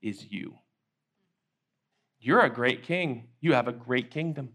is 0.00 0.24
you. 0.30 0.54
You're 2.22 2.40
a 2.40 2.50
great 2.50 2.84
king. 2.84 3.26
You 3.40 3.54
have 3.54 3.66
a 3.66 3.72
great 3.72 4.12
kingdom. 4.12 4.50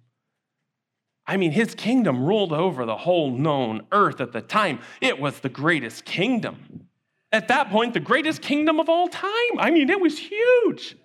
I 1.28 1.36
mean, 1.36 1.52
his 1.52 1.76
kingdom 1.76 2.24
ruled 2.24 2.54
over 2.54 2.86
the 2.86 2.96
whole 2.96 3.30
known 3.30 3.86
earth 3.92 4.22
at 4.22 4.32
the 4.32 4.42
time. 4.42 4.80
It 5.02 5.20
was 5.20 5.42
the 5.42 5.50
greatest 5.50 6.06
kingdom. 6.06 6.88
At 7.34 7.50
that 7.50 7.70
point, 7.70 7.94
the 7.94 8.00
greatest 8.00 8.42
kingdom 8.42 8.80
of 8.80 8.88
all 8.88 9.10
time. 9.10 9.60
I 9.60 9.70
mean, 9.70 9.90
it 9.90 10.00
was 10.00 10.18
huge. 10.18 10.96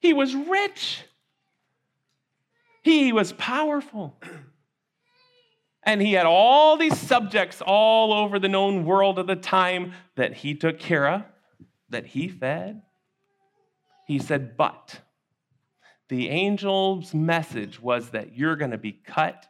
He 0.00 0.12
was 0.12 0.34
rich, 0.34 1.04
he 2.82 3.12
was 3.12 3.32
powerful. 3.32 4.20
And 5.84 6.02
he 6.02 6.12
had 6.12 6.26
all 6.26 6.76
these 6.76 6.98
subjects 6.98 7.62
all 7.64 8.12
over 8.12 8.38
the 8.38 8.48
known 8.48 8.84
world 8.84 9.18
of 9.18 9.26
the 9.26 9.36
time 9.36 9.94
that 10.16 10.34
he 10.34 10.54
took 10.54 10.78
care 10.78 11.08
of, 11.08 11.22
that 11.88 12.04
he 12.04 12.28
fed. 12.28 12.82
He 14.06 14.18
said, 14.18 14.56
But 14.56 15.00
the 16.08 16.30
angel's 16.30 17.12
message 17.14 17.80
was 17.80 18.10
that 18.10 18.36
you're 18.36 18.56
going 18.56 18.70
to 18.70 18.78
be 18.78 18.92
cut 18.92 19.46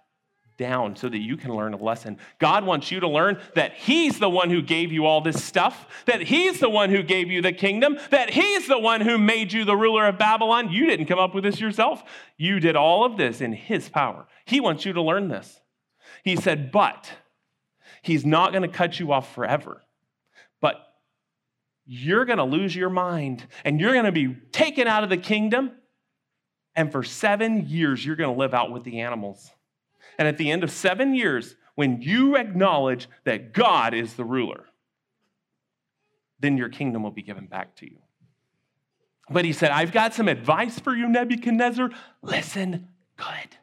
down 0.56 0.96
so 0.96 1.08
that 1.08 1.18
you 1.18 1.36
can 1.36 1.54
learn 1.54 1.72
a 1.72 1.76
lesson. 1.76 2.18
God 2.40 2.64
wants 2.64 2.90
you 2.90 3.00
to 3.00 3.08
learn 3.08 3.40
that 3.54 3.74
He's 3.74 4.18
the 4.18 4.28
one 4.28 4.50
who 4.50 4.60
gave 4.60 4.90
you 4.90 5.06
all 5.06 5.20
this 5.20 5.42
stuff, 5.42 5.86
that 6.06 6.20
He's 6.20 6.58
the 6.58 6.68
one 6.68 6.90
who 6.90 7.02
gave 7.02 7.30
you 7.30 7.40
the 7.40 7.52
kingdom, 7.52 7.96
that 8.10 8.30
He's 8.30 8.66
the 8.66 8.78
one 8.78 9.00
who 9.00 9.18
made 9.18 9.52
you 9.52 9.64
the 9.64 9.76
ruler 9.76 10.06
of 10.06 10.18
Babylon. 10.18 10.72
You 10.72 10.86
didn't 10.86 11.06
come 11.06 11.20
up 11.20 11.34
with 11.34 11.44
this 11.44 11.60
yourself. 11.60 12.02
You 12.36 12.58
did 12.58 12.74
all 12.74 13.04
of 13.04 13.16
this 13.16 13.40
in 13.40 13.52
His 13.52 13.88
power. 13.88 14.26
He 14.44 14.58
wants 14.58 14.84
you 14.84 14.92
to 14.94 15.02
learn 15.02 15.28
this. 15.28 15.60
He 16.24 16.36
said, 16.36 16.72
but 16.72 17.10
he's 18.02 18.26
not 18.26 18.52
going 18.52 18.62
to 18.62 18.68
cut 18.68 18.98
you 18.98 19.12
off 19.12 19.34
forever. 19.34 19.82
But 20.60 20.76
you're 21.86 22.24
going 22.24 22.38
to 22.38 22.44
lose 22.44 22.74
your 22.74 22.90
mind 22.90 23.46
and 23.64 23.80
you're 23.80 23.92
going 23.92 24.04
to 24.04 24.12
be 24.12 24.36
taken 24.52 24.86
out 24.86 25.04
of 25.04 25.10
the 25.10 25.16
kingdom. 25.16 25.72
And 26.78 26.92
for 26.92 27.02
seven 27.02 27.66
years, 27.68 28.06
you're 28.06 28.14
going 28.14 28.32
to 28.32 28.38
live 28.38 28.54
out 28.54 28.70
with 28.70 28.84
the 28.84 29.00
animals. 29.00 29.50
And 30.16 30.28
at 30.28 30.38
the 30.38 30.48
end 30.48 30.62
of 30.62 30.70
seven 30.70 31.12
years, 31.12 31.56
when 31.74 32.00
you 32.00 32.36
acknowledge 32.36 33.08
that 33.24 33.52
God 33.52 33.94
is 33.94 34.14
the 34.14 34.22
ruler, 34.22 34.64
then 36.38 36.56
your 36.56 36.68
kingdom 36.68 37.02
will 37.02 37.10
be 37.10 37.22
given 37.22 37.46
back 37.46 37.74
to 37.78 37.90
you. 37.90 37.98
But 39.28 39.44
he 39.44 39.52
said, 39.52 39.72
I've 39.72 39.90
got 39.90 40.14
some 40.14 40.28
advice 40.28 40.78
for 40.78 40.94
you, 40.94 41.08
Nebuchadnezzar. 41.08 41.90
Listen 42.22 42.86
good. 43.16 43.56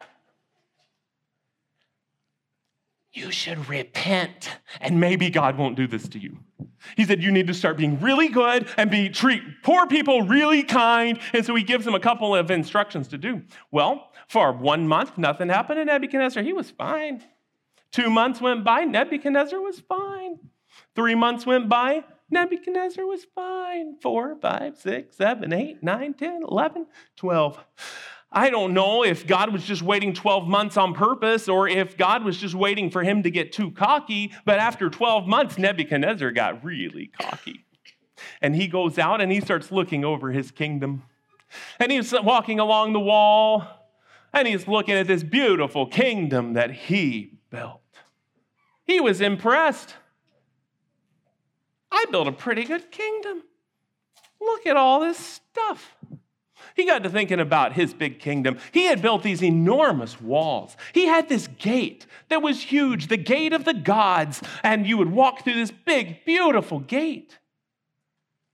You 3.16 3.32
should 3.32 3.70
repent 3.70 4.50
and 4.82 5.00
maybe 5.00 5.30
God 5.30 5.58
won't 5.58 5.76
do 5.76 5.88
this 5.88 6.08
to 6.10 6.20
you. 6.20 6.38
He 6.98 7.06
said 7.06 7.24
you 7.24 7.32
need 7.32 7.48
to 7.48 7.54
start 7.54 7.78
being 7.78 8.00
really 8.00 8.28
good 8.28 8.68
and 8.78 8.92
be 8.92 9.10
treat 9.10 9.42
poor 9.64 9.88
people 9.88 10.22
really 10.24 10.64
kind. 10.64 11.20
And 11.34 11.46
so 11.46 11.56
he 11.56 11.64
gives 11.64 11.86
them 11.86 11.96
a 11.96 12.00
couple 12.00 12.36
of 12.36 12.52
instructions 12.52 13.08
to 13.10 13.18
do. 13.18 13.42
Well, 13.72 14.12
for 14.28 14.52
one 14.52 14.88
month, 14.88 15.18
nothing 15.18 15.50
happened 15.50 15.78
to 15.78 15.86
Nebuchadnezzar. 15.86 16.44
He 16.44 16.54
was 16.54 16.70
fine. 16.72 17.24
Two 17.92 18.10
months 18.10 18.42
went 18.42 18.64
by, 18.64 18.84
Nebuchadnezzar 18.84 19.60
was 19.60 19.80
fine. 19.80 20.40
Three 20.96 21.16
months 21.16 21.46
went 21.46 21.70
by, 21.70 22.04
Nebuchadnezzar 22.30 23.06
was 23.06 23.26
fine. 23.34 23.96
Four, 24.02 24.36
five, 24.42 24.78
six, 24.78 25.16
seven, 25.16 25.54
eight, 25.54 25.82
nine, 25.82 26.14
ten, 26.14 26.44
eleven, 26.44 26.88
twelve. 27.16 27.64
I 28.36 28.50
don't 28.50 28.74
know 28.74 29.06
if 29.06 29.26
God 29.26 29.54
was 29.54 29.64
just 29.64 29.82
waiting 29.82 30.14
12 30.14 30.46
months 30.46 30.76
on 30.76 30.94
purpose 30.94 31.48
or 31.48 31.70
if 31.70 31.96
God 31.96 32.26
was 32.26 32.38
just 32.38 32.54
waiting 32.54 32.90
for 32.90 33.02
him 33.02 33.24
to 33.24 33.32
get 33.32 33.54
too 33.54 33.72
cocky. 33.72 34.34
But 34.44 34.60
after 34.60 34.90
12 34.90 35.26
months, 35.26 35.58
Nebuchadnezzar 35.58 36.32
got 36.32 36.62
really 36.62 37.12
cocky. 37.18 37.66
And 38.42 38.54
he 38.54 38.68
goes 38.68 39.00
out 39.00 39.22
and 39.22 39.32
he 39.32 39.40
starts 39.40 39.72
looking 39.72 40.04
over 40.04 40.32
his 40.32 40.52
kingdom. 40.52 41.04
And 41.80 41.94
he's 41.94 42.12
walking 42.12 42.60
along 42.60 42.92
the 42.92 43.00
wall 43.00 43.66
and 44.34 44.50
he's 44.50 44.68
looking 44.68 44.96
at 44.96 45.08
this 45.08 45.24
beautiful 45.24 45.88
kingdom 45.88 46.54
that 46.54 46.72
he 46.72 47.40
built. 47.50 47.80
He 48.86 49.00
was 49.00 49.22
impressed. 49.22 49.96
I 51.90 52.06
built 52.12 52.28
a 52.28 52.34
pretty 52.34 52.66
good 52.66 52.92
kingdom. 52.92 53.44
Look 54.42 54.68
at 54.68 54.76
all 54.76 55.00
this 55.00 55.18
stuff. 55.18 55.96
He 56.76 56.86
got 56.86 57.04
to 57.04 57.10
thinking 57.10 57.40
about 57.40 57.74
his 57.74 57.94
big 57.94 58.20
kingdom. 58.20 58.58
He 58.74 58.86
had 58.86 59.02
built 59.02 59.24
these 59.24 59.42
enormous 59.42 60.20
walls. 60.22 60.76
He 60.94 61.06
had 61.06 61.30
this 61.30 61.48
gate 61.48 62.06
that 62.28 62.42
was 62.42 62.62
huge, 62.62 63.08
the 63.08 63.18
gate 63.18 63.54
of 63.54 63.64
the 63.64 63.74
gods, 63.74 64.42
and 64.62 64.86
you 64.86 64.98
would 64.98 65.12
walk 65.12 65.44
through 65.44 65.54
this 65.54 65.72
big, 65.72 66.26
beautiful 66.26 66.80
gate. 66.80 67.40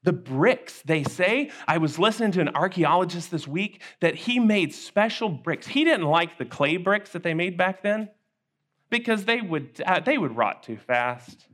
The 0.04 0.14
bricks, 0.14 0.84
they 0.84 1.04
say, 1.04 1.50
I 1.68 1.80
was 1.80 1.98
listening 1.98 2.32
to 2.34 2.42
an 2.42 2.50
archaeologist 2.50 3.32
this 3.32 3.48
week 3.48 3.82
that 4.02 4.16
he 4.16 4.40
made 4.40 4.74
special 4.74 5.30
bricks. 5.30 5.68
He 5.68 5.84
didn't 5.84 6.06
like 6.06 6.38
the 6.38 6.46
clay 6.46 6.78
bricks 6.78 7.12
that 7.12 7.24
they 7.24 7.34
made 7.34 7.58
back 7.58 7.82
then 7.82 8.10
because 8.92 9.26
they 9.26 9.42
would, 9.42 9.82
uh, 9.86 10.00
they 10.00 10.18
would 10.18 10.36
rot 10.36 10.62
too 10.64 10.78
fast. 10.78 11.48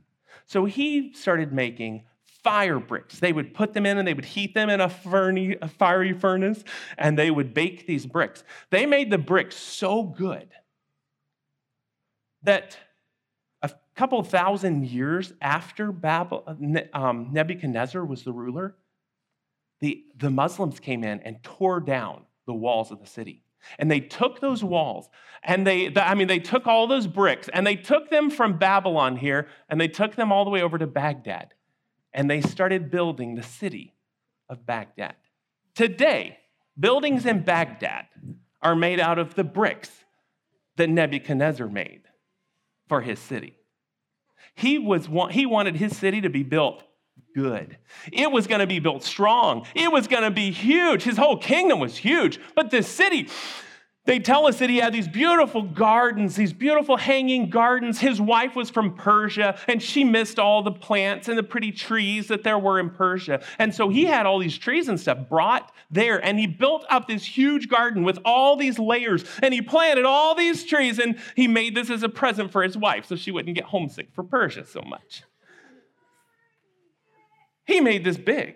So 0.44 0.66
he 0.66 1.12
started 1.14 1.52
making 1.52 2.04
fire 2.48 2.78
bricks. 2.78 3.18
They 3.18 3.34
would 3.34 3.52
put 3.52 3.74
them 3.74 3.84
in 3.84 3.98
and 3.98 4.08
they 4.08 4.14
would 4.14 4.24
heat 4.24 4.54
them 4.54 4.70
in 4.70 4.80
a, 4.80 4.88
ferny, 4.88 5.58
a 5.60 5.68
fiery 5.68 6.14
furnace 6.14 6.64
and 6.96 7.18
they 7.18 7.30
would 7.30 7.52
bake 7.52 7.86
these 7.86 8.06
bricks. 8.06 8.42
They 8.70 8.86
made 8.86 9.10
the 9.10 9.18
bricks 9.18 9.54
so 9.54 10.02
good 10.02 10.48
that 12.44 12.78
a 13.60 13.70
couple 13.94 14.22
thousand 14.22 14.86
years 14.86 15.34
after 15.42 15.92
Babylon, 15.92 16.80
um, 16.94 17.28
Nebuchadnezzar 17.32 18.02
was 18.02 18.22
the 18.22 18.32
ruler, 18.32 18.76
the, 19.80 20.04
the 20.16 20.30
Muslims 20.30 20.80
came 20.80 21.04
in 21.04 21.20
and 21.20 21.42
tore 21.42 21.80
down 21.80 22.22
the 22.46 22.54
walls 22.54 22.90
of 22.90 22.98
the 22.98 23.06
city. 23.06 23.42
And 23.78 23.90
they 23.90 24.00
took 24.00 24.40
those 24.40 24.64
walls 24.64 25.10
and 25.42 25.66
they, 25.66 25.92
I 25.94 26.14
mean, 26.14 26.28
they 26.28 26.38
took 26.38 26.66
all 26.66 26.86
those 26.86 27.06
bricks 27.06 27.50
and 27.52 27.66
they 27.66 27.76
took 27.76 28.08
them 28.08 28.30
from 28.30 28.56
Babylon 28.56 29.16
here 29.18 29.48
and 29.68 29.78
they 29.78 29.88
took 29.88 30.14
them 30.14 30.32
all 30.32 30.46
the 30.46 30.50
way 30.50 30.62
over 30.62 30.78
to 30.78 30.86
Baghdad 30.86 31.52
and 32.12 32.30
they 32.30 32.40
started 32.40 32.90
building 32.90 33.34
the 33.34 33.42
city 33.42 33.94
of 34.48 34.66
Baghdad. 34.66 35.14
Today, 35.74 36.38
buildings 36.78 37.26
in 37.26 37.42
Baghdad 37.42 38.06
are 38.60 38.74
made 38.74 39.00
out 39.00 39.18
of 39.18 39.34
the 39.34 39.44
bricks 39.44 39.90
that 40.76 40.88
Nebuchadnezzar 40.88 41.68
made 41.68 42.02
for 42.88 43.00
his 43.00 43.18
city. 43.18 43.54
He, 44.54 44.78
was, 44.78 45.08
he 45.30 45.46
wanted 45.46 45.76
his 45.76 45.96
city 45.96 46.20
to 46.22 46.30
be 46.30 46.42
built 46.42 46.82
good. 47.34 47.76
It 48.12 48.32
was 48.32 48.46
going 48.46 48.60
to 48.60 48.66
be 48.66 48.80
built 48.80 49.04
strong. 49.04 49.66
It 49.74 49.92
was 49.92 50.08
going 50.08 50.24
to 50.24 50.30
be 50.30 50.50
huge. 50.50 51.02
His 51.02 51.16
whole 51.16 51.36
kingdom 51.36 51.78
was 51.78 51.96
huge. 51.96 52.40
But 52.54 52.70
this 52.70 52.88
city, 52.88 53.28
they 54.08 54.18
tell 54.18 54.46
us 54.46 54.58
that 54.60 54.70
he 54.70 54.78
had 54.78 54.94
these 54.94 55.06
beautiful 55.06 55.60
gardens, 55.60 56.34
these 56.34 56.54
beautiful 56.54 56.96
hanging 56.96 57.50
gardens. 57.50 57.98
His 57.98 58.18
wife 58.18 58.56
was 58.56 58.70
from 58.70 58.94
Persia, 58.94 59.58
and 59.68 59.82
she 59.82 60.02
missed 60.02 60.38
all 60.38 60.62
the 60.62 60.72
plants 60.72 61.28
and 61.28 61.36
the 61.36 61.42
pretty 61.42 61.72
trees 61.72 62.28
that 62.28 62.42
there 62.42 62.58
were 62.58 62.80
in 62.80 62.88
Persia. 62.88 63.42
And 63.58 63.74
so 63.74 63.90
he 63.90 64.06
had 64.06 64.24
all 64.24 64.38
these 64.38 64.56
trees 64.56 64.88
and 64.88 64.98
stuff 64.98 65.28
brought 65.28 65.70
there, 65.90 66.24
and 66.24 66.38
he 66.38 66.46
built 66.46 66.86
up 66.88 67.06
this 67.06 67.22
huge 67.22 67.68
garden 67.68 68.02
with 68.02 68.18
all 68.24 68.56
these 68.56 68.78
layers, 68.78 69.26
and 69.42 69.52
he 69.52 69.60
planted 69.60 70.06
all 70.06 70.34
these 70.34 70.64
trees, 70.64 70.98
and 70.98 71.18
he 71.36 71.46
made 71.46 71.74
this 71.74 71.90
as 71.90 72.02
a 72.02 72.08
present 72.08 72.50
for 72.50 72.62
his 72.62 72.78
wife 72.78 73.04
so 73.04 73.14
she 73.14 73.30
wouldn't 73.30 73.56
get 73.56 73.64
homesick 73.64 74.08
for 74.14 74.24
Persia 74.24 74.64
so 74.64 74.80
much. 74.80 75.22
He 77.66 77.82
made 77.82 78.04
this 78.04 78.16
big, 78.16 78.54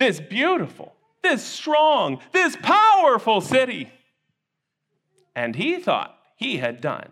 this 0.00 0.18
beautiful, 0.18 0.96
this 1.22 1.44
strong, 1.44 2.20
this 2.32 2.56
powerful 2.56 3.40
city. 3.40 3.92
And 5.34 5.54
he 5.54 5.78
thought 5.78 6.18
he 6.36 6.58
had 6.58 6.80
done 6.80 7.10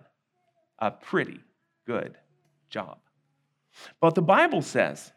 a 0.79 0.91
pretty 0.91 1.41
good 1.87 2.17
job. 2.69 2.99
But 4.01 4.15
the 4.15 4.23
Bible 4.23 4.63
says 4.63 5.13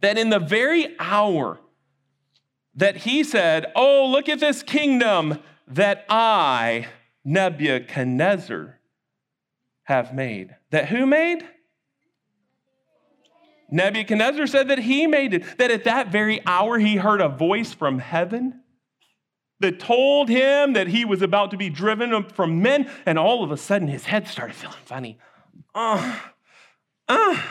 that 0.00 0.18
in 0.18 0.30
the 0.30 0.38
very 0.38 0.94
hour 0.98 1.60
that 2.74 2.96
he 2.98 3.24
said, 3.24 3.66
Oh, 3.76 4.06
look 4.06 4.28
at 4.28 4.40
this 4.40 4.62
kingdom 4.62 5.38
that 5.68 6.04
I, 6.08 6.88
Nebuchadnezzar, 7.24 8.80
have 9.84 10.14
made. 10.14 10.56
That 10.70 10.88
who 10.88 11.06
made? 11.06 11.46
Nebuchadnezzar 13.70 14.46
said 14.46 14.68
that 14.68 14.78
he 14.78 15.06
made 15.06 15.34
it, 15.34 15.58
that 15.58 15.70
at 15.70 15.84
that 15.84 16.08
very 16.08 16.40
hour 16.46 16.78
he 16.78 16.96
heard 16.96 17.20
a 17.20 17.28
voice 17.28 17.72
from 17.72 17.98
heaven 17.98 18.60
that 19.60 19.78
told 19.78 20.28
him 20.28 20.72
that 20.72 20.88
he 20.88 21.04
was 21.04 21.22
about 21.22 21.50
to 21.52 21.56
be 21.56 21.70
driven 21.70 22.28
from 22.30 22.60
men, 22.62 22.90
and 23.06 23.18
all 23.18 23.44
of 23.44 23.50
a 23.50 23.56
sudden 23.56 23.88
his 23.88 24.06
head 24.06 24.28
started 24.28 24.54
feeling 24.54 24.76
funny. 24.84 25.18
Uh, 25.74 26.18
uh. 27.08 27.42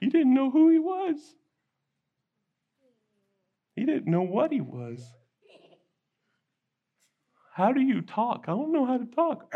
He 0.00 0.06
didn't 0.06 0.32
know 0.32 0.50
who 0.50 0.70
he 0.70 0.78
was. 0.78 1.16
He 3.74 3.84
didn't 3.84 4.06
know 4.06 4.22
what 4.22 4.52
he 4.52 4.60
was. 4.60 5.04
How 7.54 7.72
do 7.72 7.80
you 7.80 8.02
talk? 8.02 8.44
I 8.46 8.52
don't 8.52 8.72
know 8.72 8.86
how 8.86 8.98
to 8.98 9.06
talk. 9.06 9.52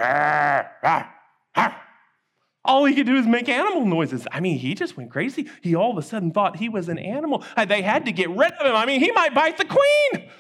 All 2.65 2.85
he 2.85 2.95
could 2.95 3.07
do 3.07 3.17
is 3.17 3.27
make 3.27 3.49
animal 3.49 3.85
noises. 3.85 4.27
I 4.31 4.41
mean, 4.41 4.59
he 4.59 4.75
just 4.75 4.97
went 4.97 5.11
crazy. 5.11 5.49
He 5.63 5.75
all 5.75 5.91
of 5.91 5.99
a 5.99 6.03
sudden 6.03 6.31
thought 6.31 6.57
he 6.57 6.69
was 6.69 6.89
an 6.89 6.99
animal. 6.99 7.45
They 7.67 7.83
had 7.83 8.05
to 8.07 8.13
get 8.13 8.31
rid 8.31 8.53
of 8.53 8.67
him. 8.67 8.77
I 8.77 8.87
mean, 8.87 9.01
he 9.01 9.11
might 9.11 9.35
bite 9.35 9.59
the 9.59 9.65
queen. 9.65 10.31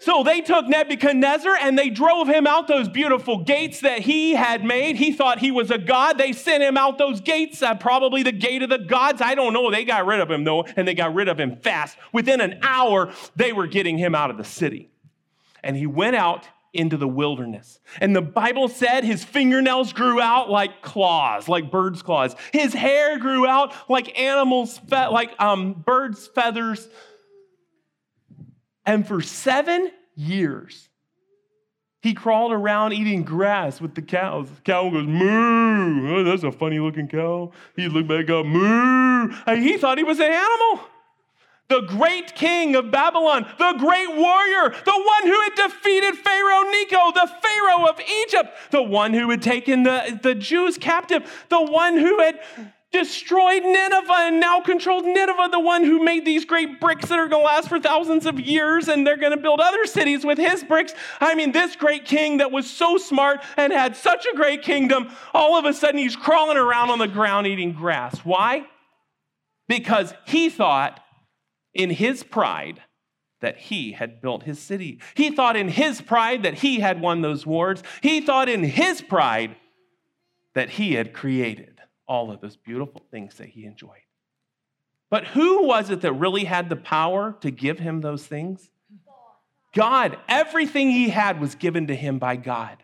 So 0.00 0.22
they 0.22 0.40
took 0.40 0.68
Nebuchadnezzar 0.68 1.56
and 1.60 1.76
they 1.76 1.90
drove 1.90 2.28
him 2.28 2.46
out 2.46 2.68
those 2.68 2.88
beautiful 2.88 3.42
gates 3.42 3.80
that 3.80 4.00
he 4.00 4.34
had 4.34 4.64
made. 4.64 4.96
He 4.96 5.12
thought 5.12 5.40
he 5.40 5.50
was 5.50 5.70
a 5.70 5.78
god. 5.78 6.18
They 6.18 6.32
sent 6.32 6.62
him 6.62 6.76
out 6.76 6.98
those 6.98 7.20
gates, 7.20 7.62
uh, 7.62 7.74
probably 7.74 8.22
the 8.22 8.32
gate 8.32 8.62
of 8.62 8.70
the 8.70 8.78
gods. 8.78 9.20
I 9.20 9.34
don't 9.34 9.52
know. 9.52 9.70
They 9.70 9.84
got 9.84 10.06
rid 10.06 10.20
of 10.20 10.30
him 10.30 10.44
though, 10.44 10.64
and 10.76 10.86
they 10.86 10.94
got 10.94 11.14
rid 11.14 11.28
of 11.28 11.38
him 11.38 11.56
fast. 11.56 11.96
Within 12.12 12.40
an 12.40 12.60
hour, 12.62 13.12
they 13.34 13.52
were 13.52 13.66
getting 13.66 13.98
him 13.98 14.14
out 14.14 14.30
of 14.30 14.36
the 14.36 14.44
city. 14.44 14.88
And 15.64 15.76
he 15.76 15.86
went 15.86 16.14
out 16.14 16.46
into 16.72 16.96
the 16.96 17.08
wilderness. 17.08 17.80
And 18.00 18.14
the 18.14 18.22
Bible 18.22 18.68
said 18.68 19.04
his 19.04 19.24
fingernails 19.24 19.92
grew 19.92 20.20
out 20.20 20.50
like 20.50 20.82
claws, 20.82 21.48
like 21.48 21.70
birds' 21.70 22.02
claws. 22.02 22.36
His 22.52 22.74
hair 22.74 23.18
grew 23.18 23.46
out 23.46 23.72
like 23.88 24.18
animals, 24.18 24.78
fe- 24.78 25.08
like 25.08 25.30
um, 25.38 25.72
birds' 25.72 26.26
feathers. 26.26 26.88
And 28.84 29.06
for 29.06 29.20
seven 29.20 29.90
years, 30.14 30.88
he 32.00 32.14
crawled 32.14 32.52
around 32.52 32.92
eating 32.92 33.22
grass 33.24 33.80
with 33.80 33.94
the 33.94 34.02
cows. 34.02 34.48
The 34.50 34.60
cow 34.62 34.88
goes, 34.88 35.06
moo. 35.06 36.16
Oh, 36.16 36.24
that's 36.24 36.44
a 36.44 36.52
funny 36.52 36.78
looking 36.78 37.08
cow. 37.08 37.52
He 37.76 37.88
looked 37.88 38.08
back 38.08 38.30
up, 38.30 38.46
moo. 38.46 39.32
And 39.46 39.62
he 39.62 39.76
thought 39.78 39.98
he 39.98 40.04
was 40.04 40.18
an 40.18 40.30
animal 40.30 40.80
the 41.68 41.82
great 41.82 42.34
king 42.34 42.74
of 42.74 42.90
Babylon, 42.90 43.46
the 43.58 43.74
great 43.78 44.14
warrior, 44.16 44.74
the 44.84 44.92
one 44.92 45.26
who 45.26 45.40
had 45.42 45.54
defeated 45.54 46.16
Pharaoh 46.16 46.62
Necho, 46.62 47.12
the 47.12 47.30
Pharaoh 47.42 47.88
of 47.88 48.00
Egypt, 48.00 48.50
the 48.70 48.82
one 48.82 49.12
who 49.12 49.28
had 49.30 49.42
taken 49.42 49.82
the, 49.82 50.18
the 50.22 50.34
Jews 50.34 50.78
captive, 50.78 51.46
the 51.50 51.60
one 51.62 51.98
who 51.98 52.20
had 52.20 52.40
destroyed 52.90 53.62
Nineveh 53.64 54.14
and 54.14 54.40
now 54.40 54.62
controlled 54.62 55.04
Nineveh, 55.04 55.50
the 55.52 55.60
one 55.60 55.84
who 55.84 56.02
made 56.02 56.24
these 56.24 56.46
great 56.46 56.80
bricks 56.80 57.10
that 57.10 57.18
are 57.18 57.28
going 57.28 57.42
to 57.42 57.46
last 57.46 57.68
for 57.68 57.78
thousands 57.78 58.24
of 58.24 58.40
years 58.40 58.88
and 58.88 59.06
they're 59.06 59.18
going 59.18 59.36
to 59.36 59.42
build 59.42 59.60
other 59.60 59.84
cities 59.84 60.24
with 60.24 60.38
his 60.38 60.64
bricks. 60.64 60.94
I 61.20 61.34
mean, 61.34 61.52
this 61.52 61.76
great 61.76 62.06
king 62.06 62.38
that 62.38 62.50
was 62.50 62.68
so 62.68 62.96
smart 62.96 63.44
and 63.58 63.74
had 63.74 63.94
such 63.94 64.24
a 64.24 64.34
great 64.34 64.62
kingdom, 64.62 65.10
all 65.34 65.58
of 65.58 65.66
a 65.66 65.74
sudden 65.74 65.98
he's 65.98 66.16
crawling 66.16 66.56
around 66.56 66.88
on 66.88 66.98
the 66.98 67.08
ground 67.08 67.46
eating 67.46 67.74
grass. 67.74 68.18
Why? 68.20 68.66
Because 69.68 70.14
he 70.24 70.48
thought 70.48 70.98
in 71.74 71.90
his 71.90 72.22
pride 72.22 72.82
that 73.40 73.56
he 73.56 73.92
had 73.92 74.20
built 74.20 74.42
his 74.42 74.58
city. 74.58 75.00
He 75.14 75.30
thought 75.30 75.56
in 75.56 75.68
his 75.68 76.00
pride 76.00 76.42
that 76.42 76.54
he 76.54 76.80
had 76.80 77.00
won 77.00 77.22
those 77.22 77.46
wars. 77.46 77.82
He 78.02 78.20
thought 78.20 78.48
in 78.48 78.64
his 78.64 79.00
pride 79.00 79.56
that 80.54 80.70
he 80.70 80.94
had 80.94 81.12
created 81.12 81.80
all 82.06 82.30
of 82.30 82.40
those 82.40 82.56
beautiful 82.56 83.02
things 83.10 83.36
that 83.36 83.48
he 83.48 83.64
enjoyed. 83.64 84.00
But 85.10 85.24
who 85.28 85.66
was 85.66 85.90
it 85.90 86.00
that 86.00 86.12
really 86.12 86.44
had 86.44 86.68
the 86.68 86.76
power 86.76 87.36
to 87.40 87.50
give 87.50 87.78
him 87.78 88.00
those 88.00 88.26
things? 88.26 88.70
God. 89.74 90.18
Everything 90.28 90.90
he 90.90 91.10
had 91.10 91.40
was 91.40 91.54
given 91.54 91.86
to 91.86 91.94
him 91.94 92.18
by 92.18 92.36
God. 92.36 92.82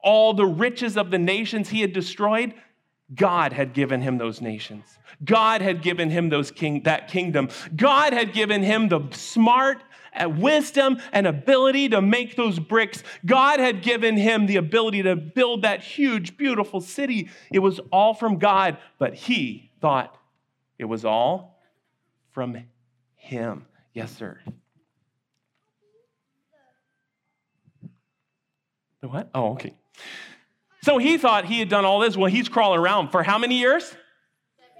All 0.00 0.34
the 0.34 0.46
riches 0.46 0.96
of 0.96 1.10
the 1.10 1.18
nations 1.18 1.68
he 1.70 1.80
had 1.80 1.92
destroyed, 1.92 2.54
God 3.14 3.52
had 3.52 3.74
given 3.74 4.00
him 4.00 4.18
those 4.18 4.40
nations. 4.40 4.84
God 5.24 5.60
had 5.60 5.82
given 5.82 6.10
him 6.10 6.28
those 6.28 6.50
king, 6.50 6.82
that 6.84 7.08
kingdom. 7.08 7.48
God 7.74 8.12
had 8.12 8.32
given 8.32 8.62
him 8.62 8.88
the 8.88 9.08
smart 9.12 9.82
uh, 10.14 10.28
wisdom 10.28 10.98
and 11.12 11.26
ability 11.26 11.88
to 11.90 12.00
make 12.00 12.36
those 12.36 12.58
bricks. 12.58 13.02
God 13.24 13.60
had 13.60 13.82
given 13.82 14.16
him 14.16 14.46
the 14.46 14.56
ability 14.56 15.02
to 15.02 15.16
build 15.16 15.62
that 15.62 15.82
huge, 15.82 16.36
beautiful 16.36 16.80
city. 16.80 17.30
It 17.50 17.60
was 17.60 17.80
all 17.90 18.14
from 18.14 18.38
God, 18.38 18.78
but 18.98 19.14
he 19.14 19.70
thought 19.80 20.16
it 20.78 20.84
was 20.84 21.04
all 21.04 21.60
from 22.30 22.64
him. 23.14 23.66
Yes, 23.94 24.14
sir. 24.16 24.38
The 29.00 29.08
what? 29.08 29.28
Oh, 29.34 29.52
okay. 29.52 29.74
So 30.84 30.98
he 30.98 31.16
thought 31.16 31.44
he 31.44 31.60
had 31.60 31.68
done 31.68 31.84
all 31.84 32.00
this. 32.00 32.16
Well, 32.16 32.30
he's 32.30 32.48
crawling 32.48 32.80
around 32.80 33.10
for 33.10 33.22
how 33.22 33.38
many 33.38 33.58
years? 33.58 33.94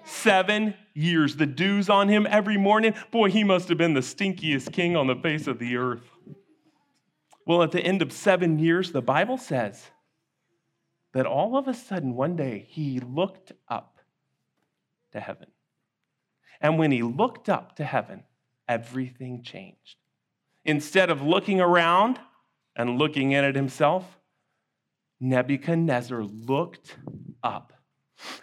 Seven 0.04 0.74
years. 0.94 1.36
The 1.36 1.46
dew's 1.46 1.88
on 1.88 2.08
him 2.08 2.26
every 2.28 2.56
morning. 2.56 2.94
Boy, 3.12 3.30
he 3.30 3.44
must 3.44 3.68
have 3.68 3.78
been 3.78 3.94
the 3.94 4.00
stinkiest 4.00 4.72
king 4.72 4.96
on 4.96 5.06
the 5.06 5.14
face 5.14 5.46
of 5.46 5.60
the 5.60 5.76
earth. 5.76 6.02
Well, 7.46 7.62
at 7.62 7.70
the 7.70 7.80
end 7.80 8.02
of 8.02 8.12
seven 8.12 8.58
years, 8.58 8.92
the 8.92 9.02
Bible 9.02 9.38
says 9.38 9.90
that 11.12 11.26
all 11.26 11.56
of 11.56 11.68
a 11.68 11.74
sudden, 11.74 12.14
one 12.14 12.34
day, 12.34 12.66
he 12.68 12.98
looked 12.98 13.52
up 13.68 13.98
to 15.12 15.20
heaven. 15.20 15.48
And 16.60 16.78
when 16.78 16.90
he 16.90 17.02
looked 17.02 17.48
up 17.48 17.76
to 17.76 17.84
heaven, 17.84 18.24
everything 18.68 19.42
changed. 19.42 19.96
Instead 20.64 21.10
of 21.10 21.22
looking 21.22 21.60
around 21.60 22.18
and 22.74 22.98
looking 22.98 23.32
in 23.32 23.44
at 23.44 23.56
himself, 23.56 24.18
Nebuchadnezzar 25.22 26.24
looked 26.24 26.96
up. 27.44 27.72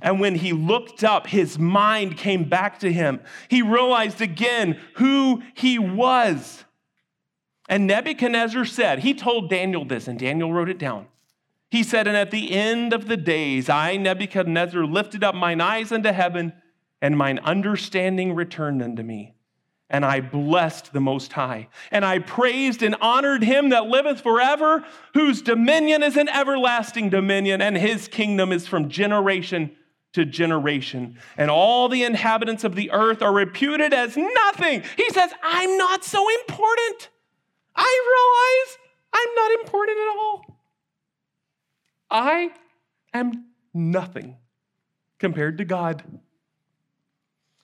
And 0.01 0.19
when 0.19 0.35
he 0.35 0.53
looked 0.53 1.03
up, 1.03 1.27
his 1.27 1.59
mind 1.59 2.17
came 2.17 2.47
back 2.47 2.79
to 2.79 2.91
him. 2.91 3.19
He 3.49 3.61
realized 3.61 4.21
again 4.21 4.79
who 4.95 5.43
he 5.53 5.77
was. 5.77 6.63
And 7.67 7.85
Nebuchadnezzar 7.85 8.65
said, 8.65 8.99
he 8.99 9.13
told 9.13 9.49
Daniel 9.49 9.85
this, 9.85 10.07
and 10.07 10.17
Daniel 10.17 10.51
wrote 10.51 10.69
it 10.69 10.79
down. 10.79 11.07
He 11.69 11.83
said, 11.83 12.07
And 12.07 12.17
at 12.17 12.31
the 12.31 12.51
end 12.51 12.93
of 12.93 13.07
the 13.07 13.17
days, 13.17 13.69
I, 13.69 13.97
Nebuchadnezzar, 13.97 14.85
lifted 14.85 15.23
up 15.23 15.35
mine 15.35 15.61
eyes 15.61 15.91
unto 15.91 16.11
heaven, 16.11 16.53
and 17.01 17.17
mine 17.17 17.39
understanding 17.39 18.33
returned 18.33 18.81
unto 18.81 19.03
me. 19.03 19.35
And 19.89 20.05
I 20.05 20.21
blessed 20.21 20.93
the 20.93 20.99
Most 20.99 21.33
High, 21.33 21.67
and 21.89 22.05
I 22.05 22.19
praised 22.19 22.83
and 22.83 22.95
honored 23.01 23.43
him 23.43 23.69
that 23.69 23.87
liveth 23.87 24.21
forever, 24.21 24.85
whose 25.15 25.41
dominion 25.41 26.03
is 26.03 26.15
an 26.15 26.29
everlasting 26.29 27.09
dominion, 27.09 27.59
and 27.59 27.75
his 27.75 28.07
kingdom 28.07 28.51
is 28.51 28.67
from 28.67 28.89
generation 28.89 29.75
to 30.13 30.25
generation. 30.25 31.17
And 31.37 31.49
all 31.49 31.89
the 31.89 32.03
inhabitants 32.03 32.63
of 32.63 32.75
the 32.75 32.91
earth 32.91 33.23
are 33.23 33.33
reputed 33.33 33.93
as 33.93 34.15
nothing. 34.15 34.83
He 34.95 35.09
says, 35.09 35.31
I'm 35.41 35.77
not 35.77 36.03
so 36.03 36.23
important. 36.41 37.09
I 37.75 38.67
realize 38.67 38.77
I'm 39.13 39.35
not 39.35 39.51
important 39.61 39.97
at 39.97 40.17
all. 40.17 40.59
I 42.11 42.51
am 43.13 43.45
nothing 43.73 44.37
compared 45.19 45.57
to 45.59 45.65
God. 45.65 46.03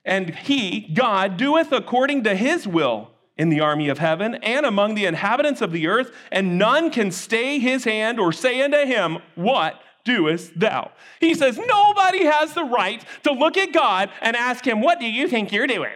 And 0.06 0.36
he, 0.36 0.82
God, 0.94 1.38
doeth 1.38 1.72
according 1.72 2.24
to 2.24 2.36
his 2.36 2.68
will 2.68 3.12
in 3.38 3.50
the 3.50 3.60
army 3.60 3.90
of 3.90 3.98
heaven 3.98 4.36
and 4.36 4.66
among 4.66 4.96
the 4.96 5.06
inhabitants 5.06 5.62
of 5.62 5.72
the 5.72 5.88
earth, 5.88 6.16
and 6.32 6.58
none 6.58 6.92
can 6.92 7.12
stay 7.12 7.60
his 7.60 7.84
hand 7.84 8.20
or 8.20 8.32
say 8.32 8.62
unto 8.62 8.86
him, 8.86 9.18
What 9.34 9.82
doest 10.06 10.58
thou? 10.58 10.92
He 11.20 11.34
says, 11.34 11.58
Nobody 11.58 12.24
has 12.26 12.54
the 12.54 12.64
right 12.64 13.04
to 13.24 13.34
look 13.34 13.58
at 13.58 13.74
God 13.74 14.10
and 14.22 14.36
ask 14.36 14.66
him, 14.66 14.80
What 14.82 15.00
do 15.00 15.06
you 15.06 15.28
think 15.28 15.52
you're 15.52 15.68
doing? 15.68 15.96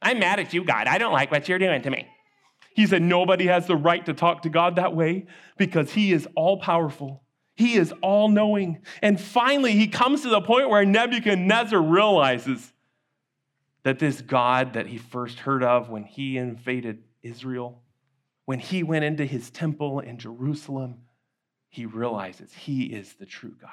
I'm 0.00 0.18
mad 0.18 0.40
at 0.40 0.54
you, 0.54 0.64
God. 0.64 0.86
I 0.86 0.98
don't 0.98 1.12
like 1.12 1.30
what 1.30 1.48
you're 1.48 1.58
doing 1.58 1.82
to 1.82 1.90
me. 1.90 2.08
He 2.74 2.86
said, 2.86 3.02
Nobody 3.02 3.46
has 3.46 3.66
the 3.66 3.76
right 3.76 4.04
to 4.06 4.14
talk 4.14 4.42
to 4.42 4.48
God 4.48 4.76
that 4.76 4.94
way 4.94 5.26
because 5.58 5.92
He 5.92 6.12
is 6.12 6.26
all 6.36 6.58
powerful. 6.58 7.22
He 7.54 7.74
is 7.74 7.92
all 8.02 8.28
knowing. 8.28 8.80
And 9.02 9.20
finally, 9.20 9.72
he 9.72 9.86
comes 9.86 10.22
to 10.22 10.30
the 10.30 10.40
point 10.40 10.70
where 10.70 10.84
Nebuchadnezzar 10.84 11.80
realizes 11.80 12.72
that 13.84 13.98
this 13.98 14.20
God 14.20 14.74
that 14.74 14.86
he 14.86 14.98
first 14.98 15.40
heard 15.40 15.62
of 15.62 15.88
when 15.88 16.04
he 16.04 16.36
invaded 16.36 17.02
Israel, 17.22 17.82
when 18.44 18.58
he 18.58 18.82
went 18.82 19.04
into 19.04 19.24
his 19.24 19.50
temple 19.50 20.00
in 20.00 20.18
Jerusalem, 20.18 21.02
he 21.68 21.86
realizes 21.86 22.52
he 22.52 22.84
is 22.84 23.14
the 23.14 23.26
true 23.26 23.54
God. 23.60 23.70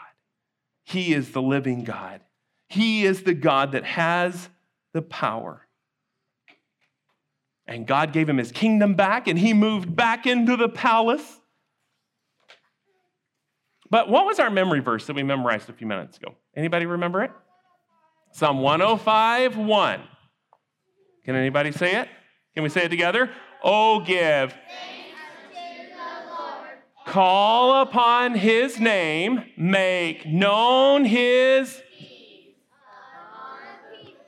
He 0.84 1.14
is 1.14 1.32
the 1.32 1.42
living 1.42 1.84
God. 1.84 2.22
He 2.70 3.06
is 3.06 3.24
the 3.24 3.34
God 3.34 3.74
that 3.74 3.84
has 3.84 4.50
the 4.94 5.02
power 5.02 5.68
and 7.70 7.86
God 7.86 8.14
gave 8.14 8.28
him 8.28 8.38
his 8.38 8.52
kingdom 8.52 8.96
back, 8.96 9.28
and 9.28 9.38
he 9.38 9.54
moved 9.54 9.96
back 9.96 10.26
into 10.26 10.58
the 10.58 10.68
palace. 10.68 11.40
But 13.92 14.10
what 14.10 14.26
was 14.26 14.40
our 14.40 14.50
memory 14.50 14.80
verse 14.80 15.06
that 15.06 15.16
we 15.16 15.22
memorized 15.22 15.70
a 15.70 15.74
few 15.74 15.86
minutes 15.86 16.18
ago? 16.18 16.34
Anybody 16.56 16.88
remember 16.88 17.24
it? 17.24 17.32
Psalm 18.32 18.60
105 18.60 19.58
1. 19.58 20.02
Can 21.26 21.36
anybody 21.36 21.72
say 21.72 21.96
it? 21.96 22.10
Can 22.54 22.64
we 22.64 22.70
say 22.70 22.86
it 22.86 22.90
together? 22.90 23.30
Oh, 23.64 24.02
give. 24.02 24.54
Call 27.06 27.82
upon 27.82 28.36
his 28.36 28.80
name, 28.80 29.44
make 29.58 30.26
known 30.28 31.06
his 31.06 31.82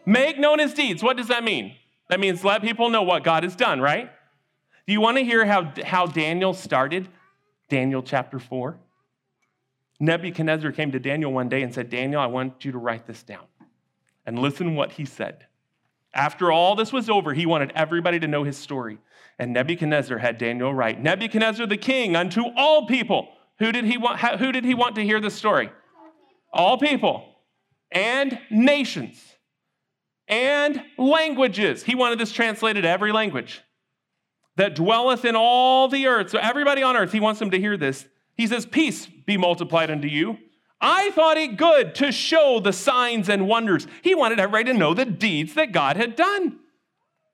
Make 0.05 0.39
known 0.39 0.59
his 0.59 0.73
deeds. 0.73 1.03
What 1.03 1.17
does 1.17 1.27
that 1.27 1.43
mean? 1.43 1.75
That 2.09 2.19
means 2.19 2.43
let 2.43 2.61
people 2.61 2.89
know 2.89 3.03
what 3.03 3.23
God 3.23 3.43
has 3.43 3.55
done, 3.55 3.79
right? 3.79 4.11
Do 4.87 4.93
you 4.93 4.99
want 4.99 5.17
to 5.17 5.23
hear 5.23 5.45
how, 5.45 5.71
how 5.85 6.05
Daniel 6.05 6.53
started? 6.53 7.07
Daniel 7.69 8.01
chapter 8.01 8.39
4. 8.39 8.77
Nebuchadnezzar 9.99 10.71
came 10.71 10.91
to 10.91 10.99
Daniel 10.99 11.31
one 11.31 11.47
day 11.47 11.61
and 11.61 11.73
said, 11.73 11.89
Daniel, 11.89 12.19
I 12.19 12.25
want 12.25 12.65
you 12.65 12.71
to 12.71 12.77
write 12.77 13.05
this 13.05 13.21
down. 13.23 13.45
And 14.25 14.39
listen 14.39 14.75
what 14.75 14.93
he 14.93 15.05
said. 15.05 15.45
After 16.13 16.51
all 16.51 16.75
this 16.75 16.91
was 16.91 17.09
over, 17.09 17.33
he 17.33 17.45
wanted 17.45 17.71
everybody 17.75 18.19
to 18.19 18.27
know 18.27 18.43
his 18.43 18.57
story. 18.57 18.99
And 19.39 19.53
Nebuchadnezzar 19.53 20.17
had 20.17 20.37
Daniel 20.37 20.73
write, 20.73 21.01
Nebuchadnezzar 21.01 21.65
the 21.65 21.77
king 21.77 22.15
unto 22.15 22.43
all 22.55 22.85
people. 22.85 23.29
Who 23.59 23.71
did 23.71 23.85
he 23.85 23.97
want, 23.97 24.19
who 24.19 24.51
did 24.51 24.65
he 24.65 24.73
want 24.73 24.95
to 24.95 25.03
hear 25.03 25.19
the 25.19 25.31
story? 25.31 25.71
All 26.53 26.77
people 26.77 27.25
and 27.91 28.39
nations 28.49 29.21
and 30.27 30.81
languages. 30.97 31.83
He 31.83 31.95
wanted 31.95 32.19
this 32.19 32.31
translated 32.31 32.85
every 32.85 33.11
language 33.11 33.61
that 34.55 34.75
dwelleth 34.75 35.25
in 35.25 35.35
all 35.35 35.87
the 35.87 36.07
earth. 36.07 36.29
So, 36.31 36.39
everybody 36.39 36.83
on 36.83 36.95
earth, 36.95 37.11
he 37.11 37.19
wants 37.19 37.39
them 37.39 37.51
to 37.51 37.59
hear 37.59 37.77
this. 37.77 38.05
He 38.35 38.47
says, 38.47 38.65
Peace 38.65 39.05
be 39.05 39.37
multiplied 39.37 39.91
unto 39.91 40.07
you. 40.07 40.37
I 40.81 41.11
thought 41.11 41.37
it 41.37 41.57
good 41.57 41.93
to 41.95 42.11
show 42.11 42.59
the 42.59 42.73
signs 42.73 43.29
and 43.29 43.47
wonders. 43.47 43.85
He 44.01 44.15
wanted 44.15 44.39
everybody 44.39 44.71
to 44.71 44.77
know 44.77 44.93
the 44.93 45.05
deeds 45.05 45.53
that 45.53 45.71
God 45.71 45.95
had 45.95 46.15
done, 46.15 46.59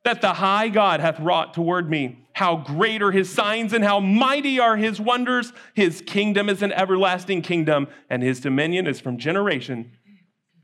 that 0.03 0.21
the 0.21 0.33
high 0.33 0.67
God 0.67 0.99
hath 0.99 1.19
wrought 1.19 1.53
toward 1.53 1.89
me. 1.89 2.25
How 2.33 2.57
great 2.57 3.01
are 3.01 3.11
his 3.11 3.31
signs 3.31 3.73
and 3.73 3.83
how 3.83 3.99
mighty 3.99 4.59
are 4.59 4.75
his 4.75 4.99
wonders. 4.99 5.53
His 5.73 6.01
kingdom 6.05 6.49
is 6.49 6.61
an 6.61 6.73
everlasting 6.73 7.41
kingdom, 7.41 7.87
and 8.09 8.21
his 8.21 8.39
dominion 8.39 8.85
is 8.85 8.99
from 8.99 9.17
generation 9.17 9.93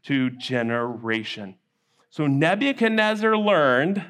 to 0.04 0.30
generation. 0.32 1.56
So 2.10 2.28
Nebuchadnezzar 2.28 3.36
learned 3.36 4.06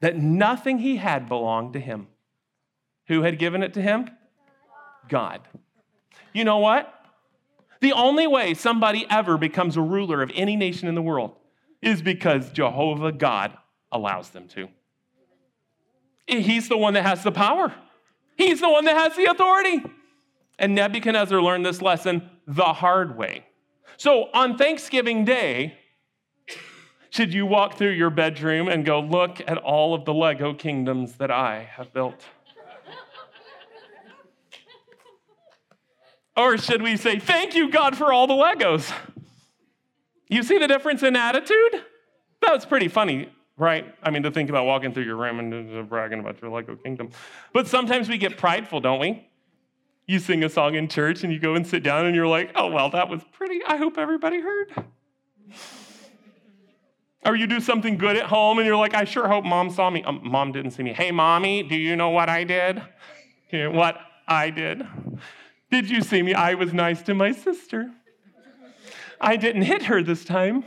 that 0.00 0.16
nothing 0.16 0.78
he 0.78 0.96
had 0.96 1.28
belonged 1.28 1.72
to 1.72 1.80
him. 1.80 2.06
Who 3.08 3.22
had 3.22 3.38
given 3.38 3.62
it 3.62 3.74
to 3.74 3.82
him? 3.82 4.08
God. 5.08 5.40
You 6.32 6.44
know 6.44 6.58
what? 6.58 6.94
The 7.80 7.92
only 7.92 8.26
way 8.26 8.54
somebody 8.54 9.06
ever 9.08 9.38
becomes 9.38 9.76
a 9.76 9.80
ruler 9.80 10.22
of 10.22 10.30
any 10.34 10.56
nation 10.56 10.88
in 10.88 10.94
the 10.94 11.02
world 11.02 11.36
is 11.80 12.02
because 12.02 12.50
Jehovah 12.50 13.12
God 13.12 13.56
allows 13.92 14.30
them 14.30 14.48
to. 14.48 14.68
He's 16.26 16.68
the 16.68 16.76
one 16.76 16.94
that 16.94 17.04
has 17.04 17.22
the 17.22 17.32
power, 17.32 17.72
He's 18.36 18.60
the 18.60 18.68
one 18.68 18.84
that 18.84 18.96
has 18.96 19.16
the 19.16 19.24
authority. 19.24 19.82
And 20.60 20.74
Nebuchadnezzar 20.74 21.40
learned 21.40 21.64
this 21.64 21.80
lesson 21.80 22.28
the 22.46 22.72
hard 22.72 23.16
way. 23.16 23.46
So 23.96 24.28
on 24.34 24.58
Thanksgiving 24.58 25.24
Day, 25.24 25.78
should 27.10 27.32
you 27.32 27.46
walk 27.46 27.74
through 27.74 27.90
your 27.90 28.10
bedroom 28.10 28.68
and 28.68 28.84
go, 28.84 29.00
look 29.00 29.40
at 29.46 29.58
all 29.58 29.94
of 29.94 30.04
the 30.04 30.12
Lego 30.12 30.54
kingdoms 30.54 31.14
that 31.14 31.30
I 31.30 31.68
have 31.72 31.92
built? 31.92 32.24
Or 36.38 36.56
should 36.56 36.80
we 36.80 36.96
say, 36.96 37.18
thank 37.18 37.54
you, 37.56 37.68
God, 37.68 37.96
for 37.96 38.12
all 38.12 38.28
the 38.28 38.34
Legos? 38.34 38.92
You 40.28 40.44
see 40.44 40.56
the 40.58 40.68
difference 40.68 41.02
in 41.02 41.16
attitude? 41.16 41.82
That 42.42 42.54
was 42.54 42.64
pretty 42.64 42.86
funny, 42.86 43.28
right? 43.56 43.92
I 44.04 44.10
mean, 44.10 44.22
to 44.22 44.30
think 44.30 44.48
about 44.48 44.64
walking 44.64 44.94
through 44.94 45.02
your 45.02 45.16
room 45.16 45.40
and 45.40 45.88
bragging 45.88 46.20
about 46.20 46.40
your 46.40 46.52
Lego 46.52 46.76
kingdom. 46.76 47.10
But 47.52 47.66
sometimes 47.66 48.08
we 48.08 48.18
get 48.18 48.36
prideful, 48.36 48.80
don't 48.80 49.00
we? 49.00 49.26
You 50.06 50.20
sing 50.20 50.44
a 50.44 50.48
song 50.48 50.76
in 50.76 50.86
church 50.86 51.24
and 51.24 51.32
you 51.32 51.40
go 51.40 51.54
and 51.54 51.66
sit 51.66 51.82
down 51.82 52.06
and 52.06 52.14
you're 52.14 52.28
like, 52.28 52.52
oh, 52.54 52.70
well, 52.70 52.88
that 52.90 53.08
was 53.08 53.20
pretty. 53.32 53.60
I 53.66 53.76
hope 53.76 53.98
everybody 53.98 54.40
heard. 54.40 54.84
Or 57.26 57.34
you 57.34 57.48
do 57.48 57.60
something 57.60 57.98
good 57.98 58.16
at 58.16 58.26
home 58.26 58.58
and 58.58 58.66
you're 58.66 58.76
like, 58.76 58.94
I 58.94 59.04
sure 59.04 59.26
hope 59.26 59.44
mom 59.44 59.70
saw 59.70 59.90
me. 59.90 60.04
Um, 60.04 60.20
mom 60.22 60.52
didn't 60.52 60.70
see 60.70 60.84
me. 60.84 60.92
Hey, 60.92 61.10
mommy, 61.10 61.64
do 61.64 61.74
you 61.74 61.96
know 61.96 62.10
what 62.10 62.28
I 62.28 62.44
did? 62.44 62.80
what 63.50 63.98
I 64.28 64.50
did? 64.50 64.86
Did 65.70 65.90
you 65.90 66.00
see 66.02 66.22
me? 66.22 66.34
I 66.34 66.54
was 66.54 66.72
nice 66.72 67.02
to 67.02 67.14
my 67.14 67.32
sister. 67.32 67.90
I 69.20 69.36
didn't 69.36 69.62
hit 69.62 69.84
her 69.84 70.02
this 70.02 70.24
time. 70.24 70.64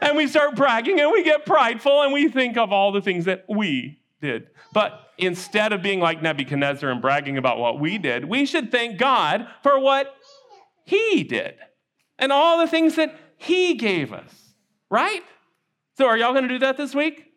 and 0.00 0.16
we 0.16 0.26
start 0.26 0.56
bragging 0.56 0.98
and 1.00 1.12
we 1.12 1.22
get 1.22 1.46
prideful 1.46 2.02
and 2.02 2.12
we 2.12 2.28
think 2.28 2.56
of 2.56 2.72
all 2.72 2.92
the 2.92 3.00
things 3.00 3.26
that 3.26 3.44
we 3.48 4.00
did. 4.20 4.48
But 4.72 4.98
instead 5.18 5.72
of 5.72 5.82
being 5.82 6.00
like 6.00 6.22
Nebuchadnezzar 6.22 6.90
and 6.90 7.00
bragging 7.02 7.38
about 7.38 7.58
what 7.58 7.78
we 7.78 7.98
did, 7.98 8.24
we 8.24 8.46
should 8.46 8.72
thank 8.72 8.98
God 8.98 9.46
for 9.62 9.78
what 9.78 10.14
he 10.84 11.22
did. 11.22 11.54
and 12.18 12.32
all 12.32 12.58
the 12.58 12.66
things 12.66 12.96
that 12.96 13.16
He 13.36 13.74
gave 13.74 14.12
us, 14.12 14.54
right? 14.90 15.22
So, 15.96 16.06
are 16.06 16.16
y'all 16.16 16.32
going 16.32 16.44
to 16.44 16.48
do 16.48 16.58
that 16.60 16.76
this 16.76 16.94
week? 16.94 17.31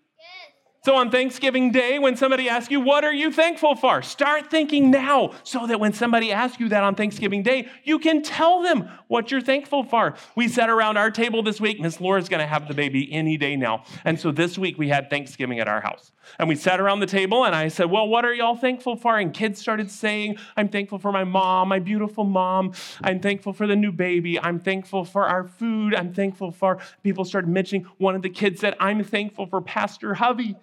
So 0.86 0.98
on 0.98 1.10
Thanksgiving 1.10 1.72
Day, 1.72 1.98
when 1.98 2.16
somebody 2.16 2.48
asks 2.48 2.70
you, 2.70 2.80
What 2.80 3.04
are 3.04 3.12
you 3.12 3.32
thankful 3.32 3.76
for? 3.76 4.04
Start 4.04 4.52
thinking 4.52 4.92
now 4.92 5.32
so 5.42 5.66
that 5.66 5.80
when 5.80 5.94
somebody 5.94 6.32
asks 6.32 6.60
you 6.60 6.70
that 6.70 6.84
on 6.84 6.94
Thanksgiving 6.94 7.42
Day, 7.42 7.68
you 7.84 7.98
can 7.98 8.22
tell 8.22 8.62
them 8.62 8.88
what 9.08 9.32
you're 9.32 9.42
thankful 9.42 9.84
for. 9.84 10.14
We 10.36 10.48
sat 10.48 10.70
around 10.70 10.98
our 10.98 11.10
table 11.10 11.42
this 11.42 11.60
week. 11.60 11.80
Miss 11.80 12.00
Laura's 12.00 12.30
going 12.30 12.42
to 12.42 12.46
have 12.46 12.68
the 12.68 12.76
baby 12.76 13.12
any 13.12 13.36
day 13.36 13.56
now. 13.56 13.84
And 14.04 14.20
so 14.20 14.32
this 14.32 14.60
week 14.60 14.78
we 14.78 14.88
had 14.88 15.10
Thanksgiving 15.10 15.60
at 15.60 15.68
our 15.68 15.82
house. 15.82 16.12
And 16.40 16.50
we 16.50 16.56
sat 16.56 16.80
around 16.80 17.00
the 17.00 17.06
table 17.06 17.46
and 17.46 17.56
I 17.56 17.68
said, 17.68 17.90
Well, 17.90 18.08
what 18.08 18.26
are 18.26 18.34
y'all 18.34 18.56
thankful 18.56 18.96
for? 18.96 19.18
And 19.18 19.34
kids 19.34 19.60
started 19.60 19.90
saying, 19.92 20.38
I'm 20.58 20.70
thankful 20.70 21.00
for 21.00 21.12
my 21.12 21.24
mom, 21.24 21.70
my 21.70 21.80
beautiful 21.80 22.24
mom. 22.24 22.74
I'm 23.04 23.20
thankful 23.20 23.54
for 23.54 23.68
the 23.68 23.76
new 23.76 23.92
baby. 23.92 24.40
I'm 24.40 24.60
thankful 24.60 25.06
for 25.06 25.28
our 25.28 25.48
food. 25.48 25.96
I'm 25.96 26.14
thankful 26.14 26.52
for 26.52 26.80
people 27.04 27.26
started 27.26 27.50
mentioning. 27.50 27.86
One 27.98 28.16
of 28.16 28.22
the 28.22 28.30
kids 28.30 28.62
said, 28.62 28.76
I'm 28.80 29.04
thankful 29.04 29.46
for 29.48 29.62
Pastor 29.62 30.16
Hovey. 30.16 30.56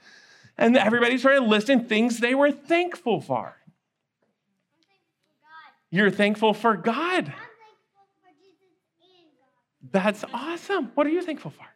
And 0.59 0.77
everybody 0.77 1.19
started 1.19 1.43
listing 1.43 1.85
things 1.85 2.19
they 2.19 2.35
were 2.35 2.53
thankful 2.53 3.21
for. 3.21 3.57
You're 5.91 6.11
thankful 6.11 6.55
for 6.55 6.77
God. 6.77 7.33
That's 9.91 10.25
awesome. 10.33 10.91
What 10.95 11.07
are 11.07 11.11
you 11.11 11.23
thankful 11.23 11.51
for? 11.51 11.67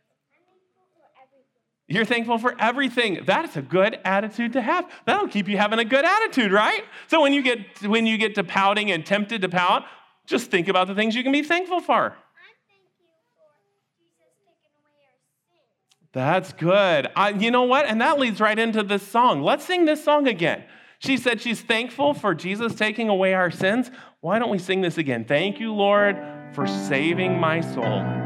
You're 1.88 2.05
thankful 2.05 2.38
for 2.38 2.55
everything. 2.59 3.22
That's 3.25 3.57
a 3.57 3.62
good 3.62 3.99
attitude 4.05 4.55
to 4.55 4.62
have. 4.62 4.90
That'll 5.05 5.29
keep 5.29 5.49
you 5.49 5.57
having 5.57 5.79
a 5.79 5.85
good 5.85 6.05
attitude, 6.05 6.51
right? 6.51 6.85
So 7.07 7.20
when 7.20 7.33
you 7.33 7.42
get 7.42 7.83
when 7.83 8.07
you 8.07 8.18
get 8.18 8.35
to 8.37 8.44
pouting 8.44 8.90
and 8.90 9.07
tempted 9.07 9.42
to 9.42 9.49
pout, 9.49 9.85
just 10.27 10.51
think 10.51 10.66
about 10.66 10.88
the 10.88 10.94
things 10.94 11.14
you 11.14 11.22
can 11.22 11.33
be 11.33 11.44
thankful 11.44 11.81
for. 11.81 12.16
That's 16.12 16.53
good. 16.55 17.09
Uh, 17.14 17.35
you 17.38 17.51
know 17.51 17.64
what? 17.64 17.85
And 17.85 18.01
that 18.01 18.18
leads 18.18 18.40
right 18.40 18.59
into 18.59 18.83
this 18.83 19.07
song. 19.07 19.42
Let's 19.42 19.64
sing 19.64 19.85
this 19.85 20.03
song 20.03 20.27
again. 20.27 20.64
She 20.99 21.18
said 21.18 21.42
she's 21.42 21.61
thankful 21.61 22.14
for 22.14 22.35
Jesus 22.35 22.75
taking 22.75 23.11
away 23.11 23.35
our 23.35 23.51
sins. 23.51 23.90
Why 24.20 24.38
don't 24.38 24.51
we 24.51 24.59
sing 24.59 24.81
this 24.81 24.96
again? 24.96 25.27
Thank 25.27 25.61
you, 25.61 25.75
Lord, 25.75 26.16
for 26.55 26.66
saving 26.66 27.38
my 27.38 27.61
soul. 27.61 28.25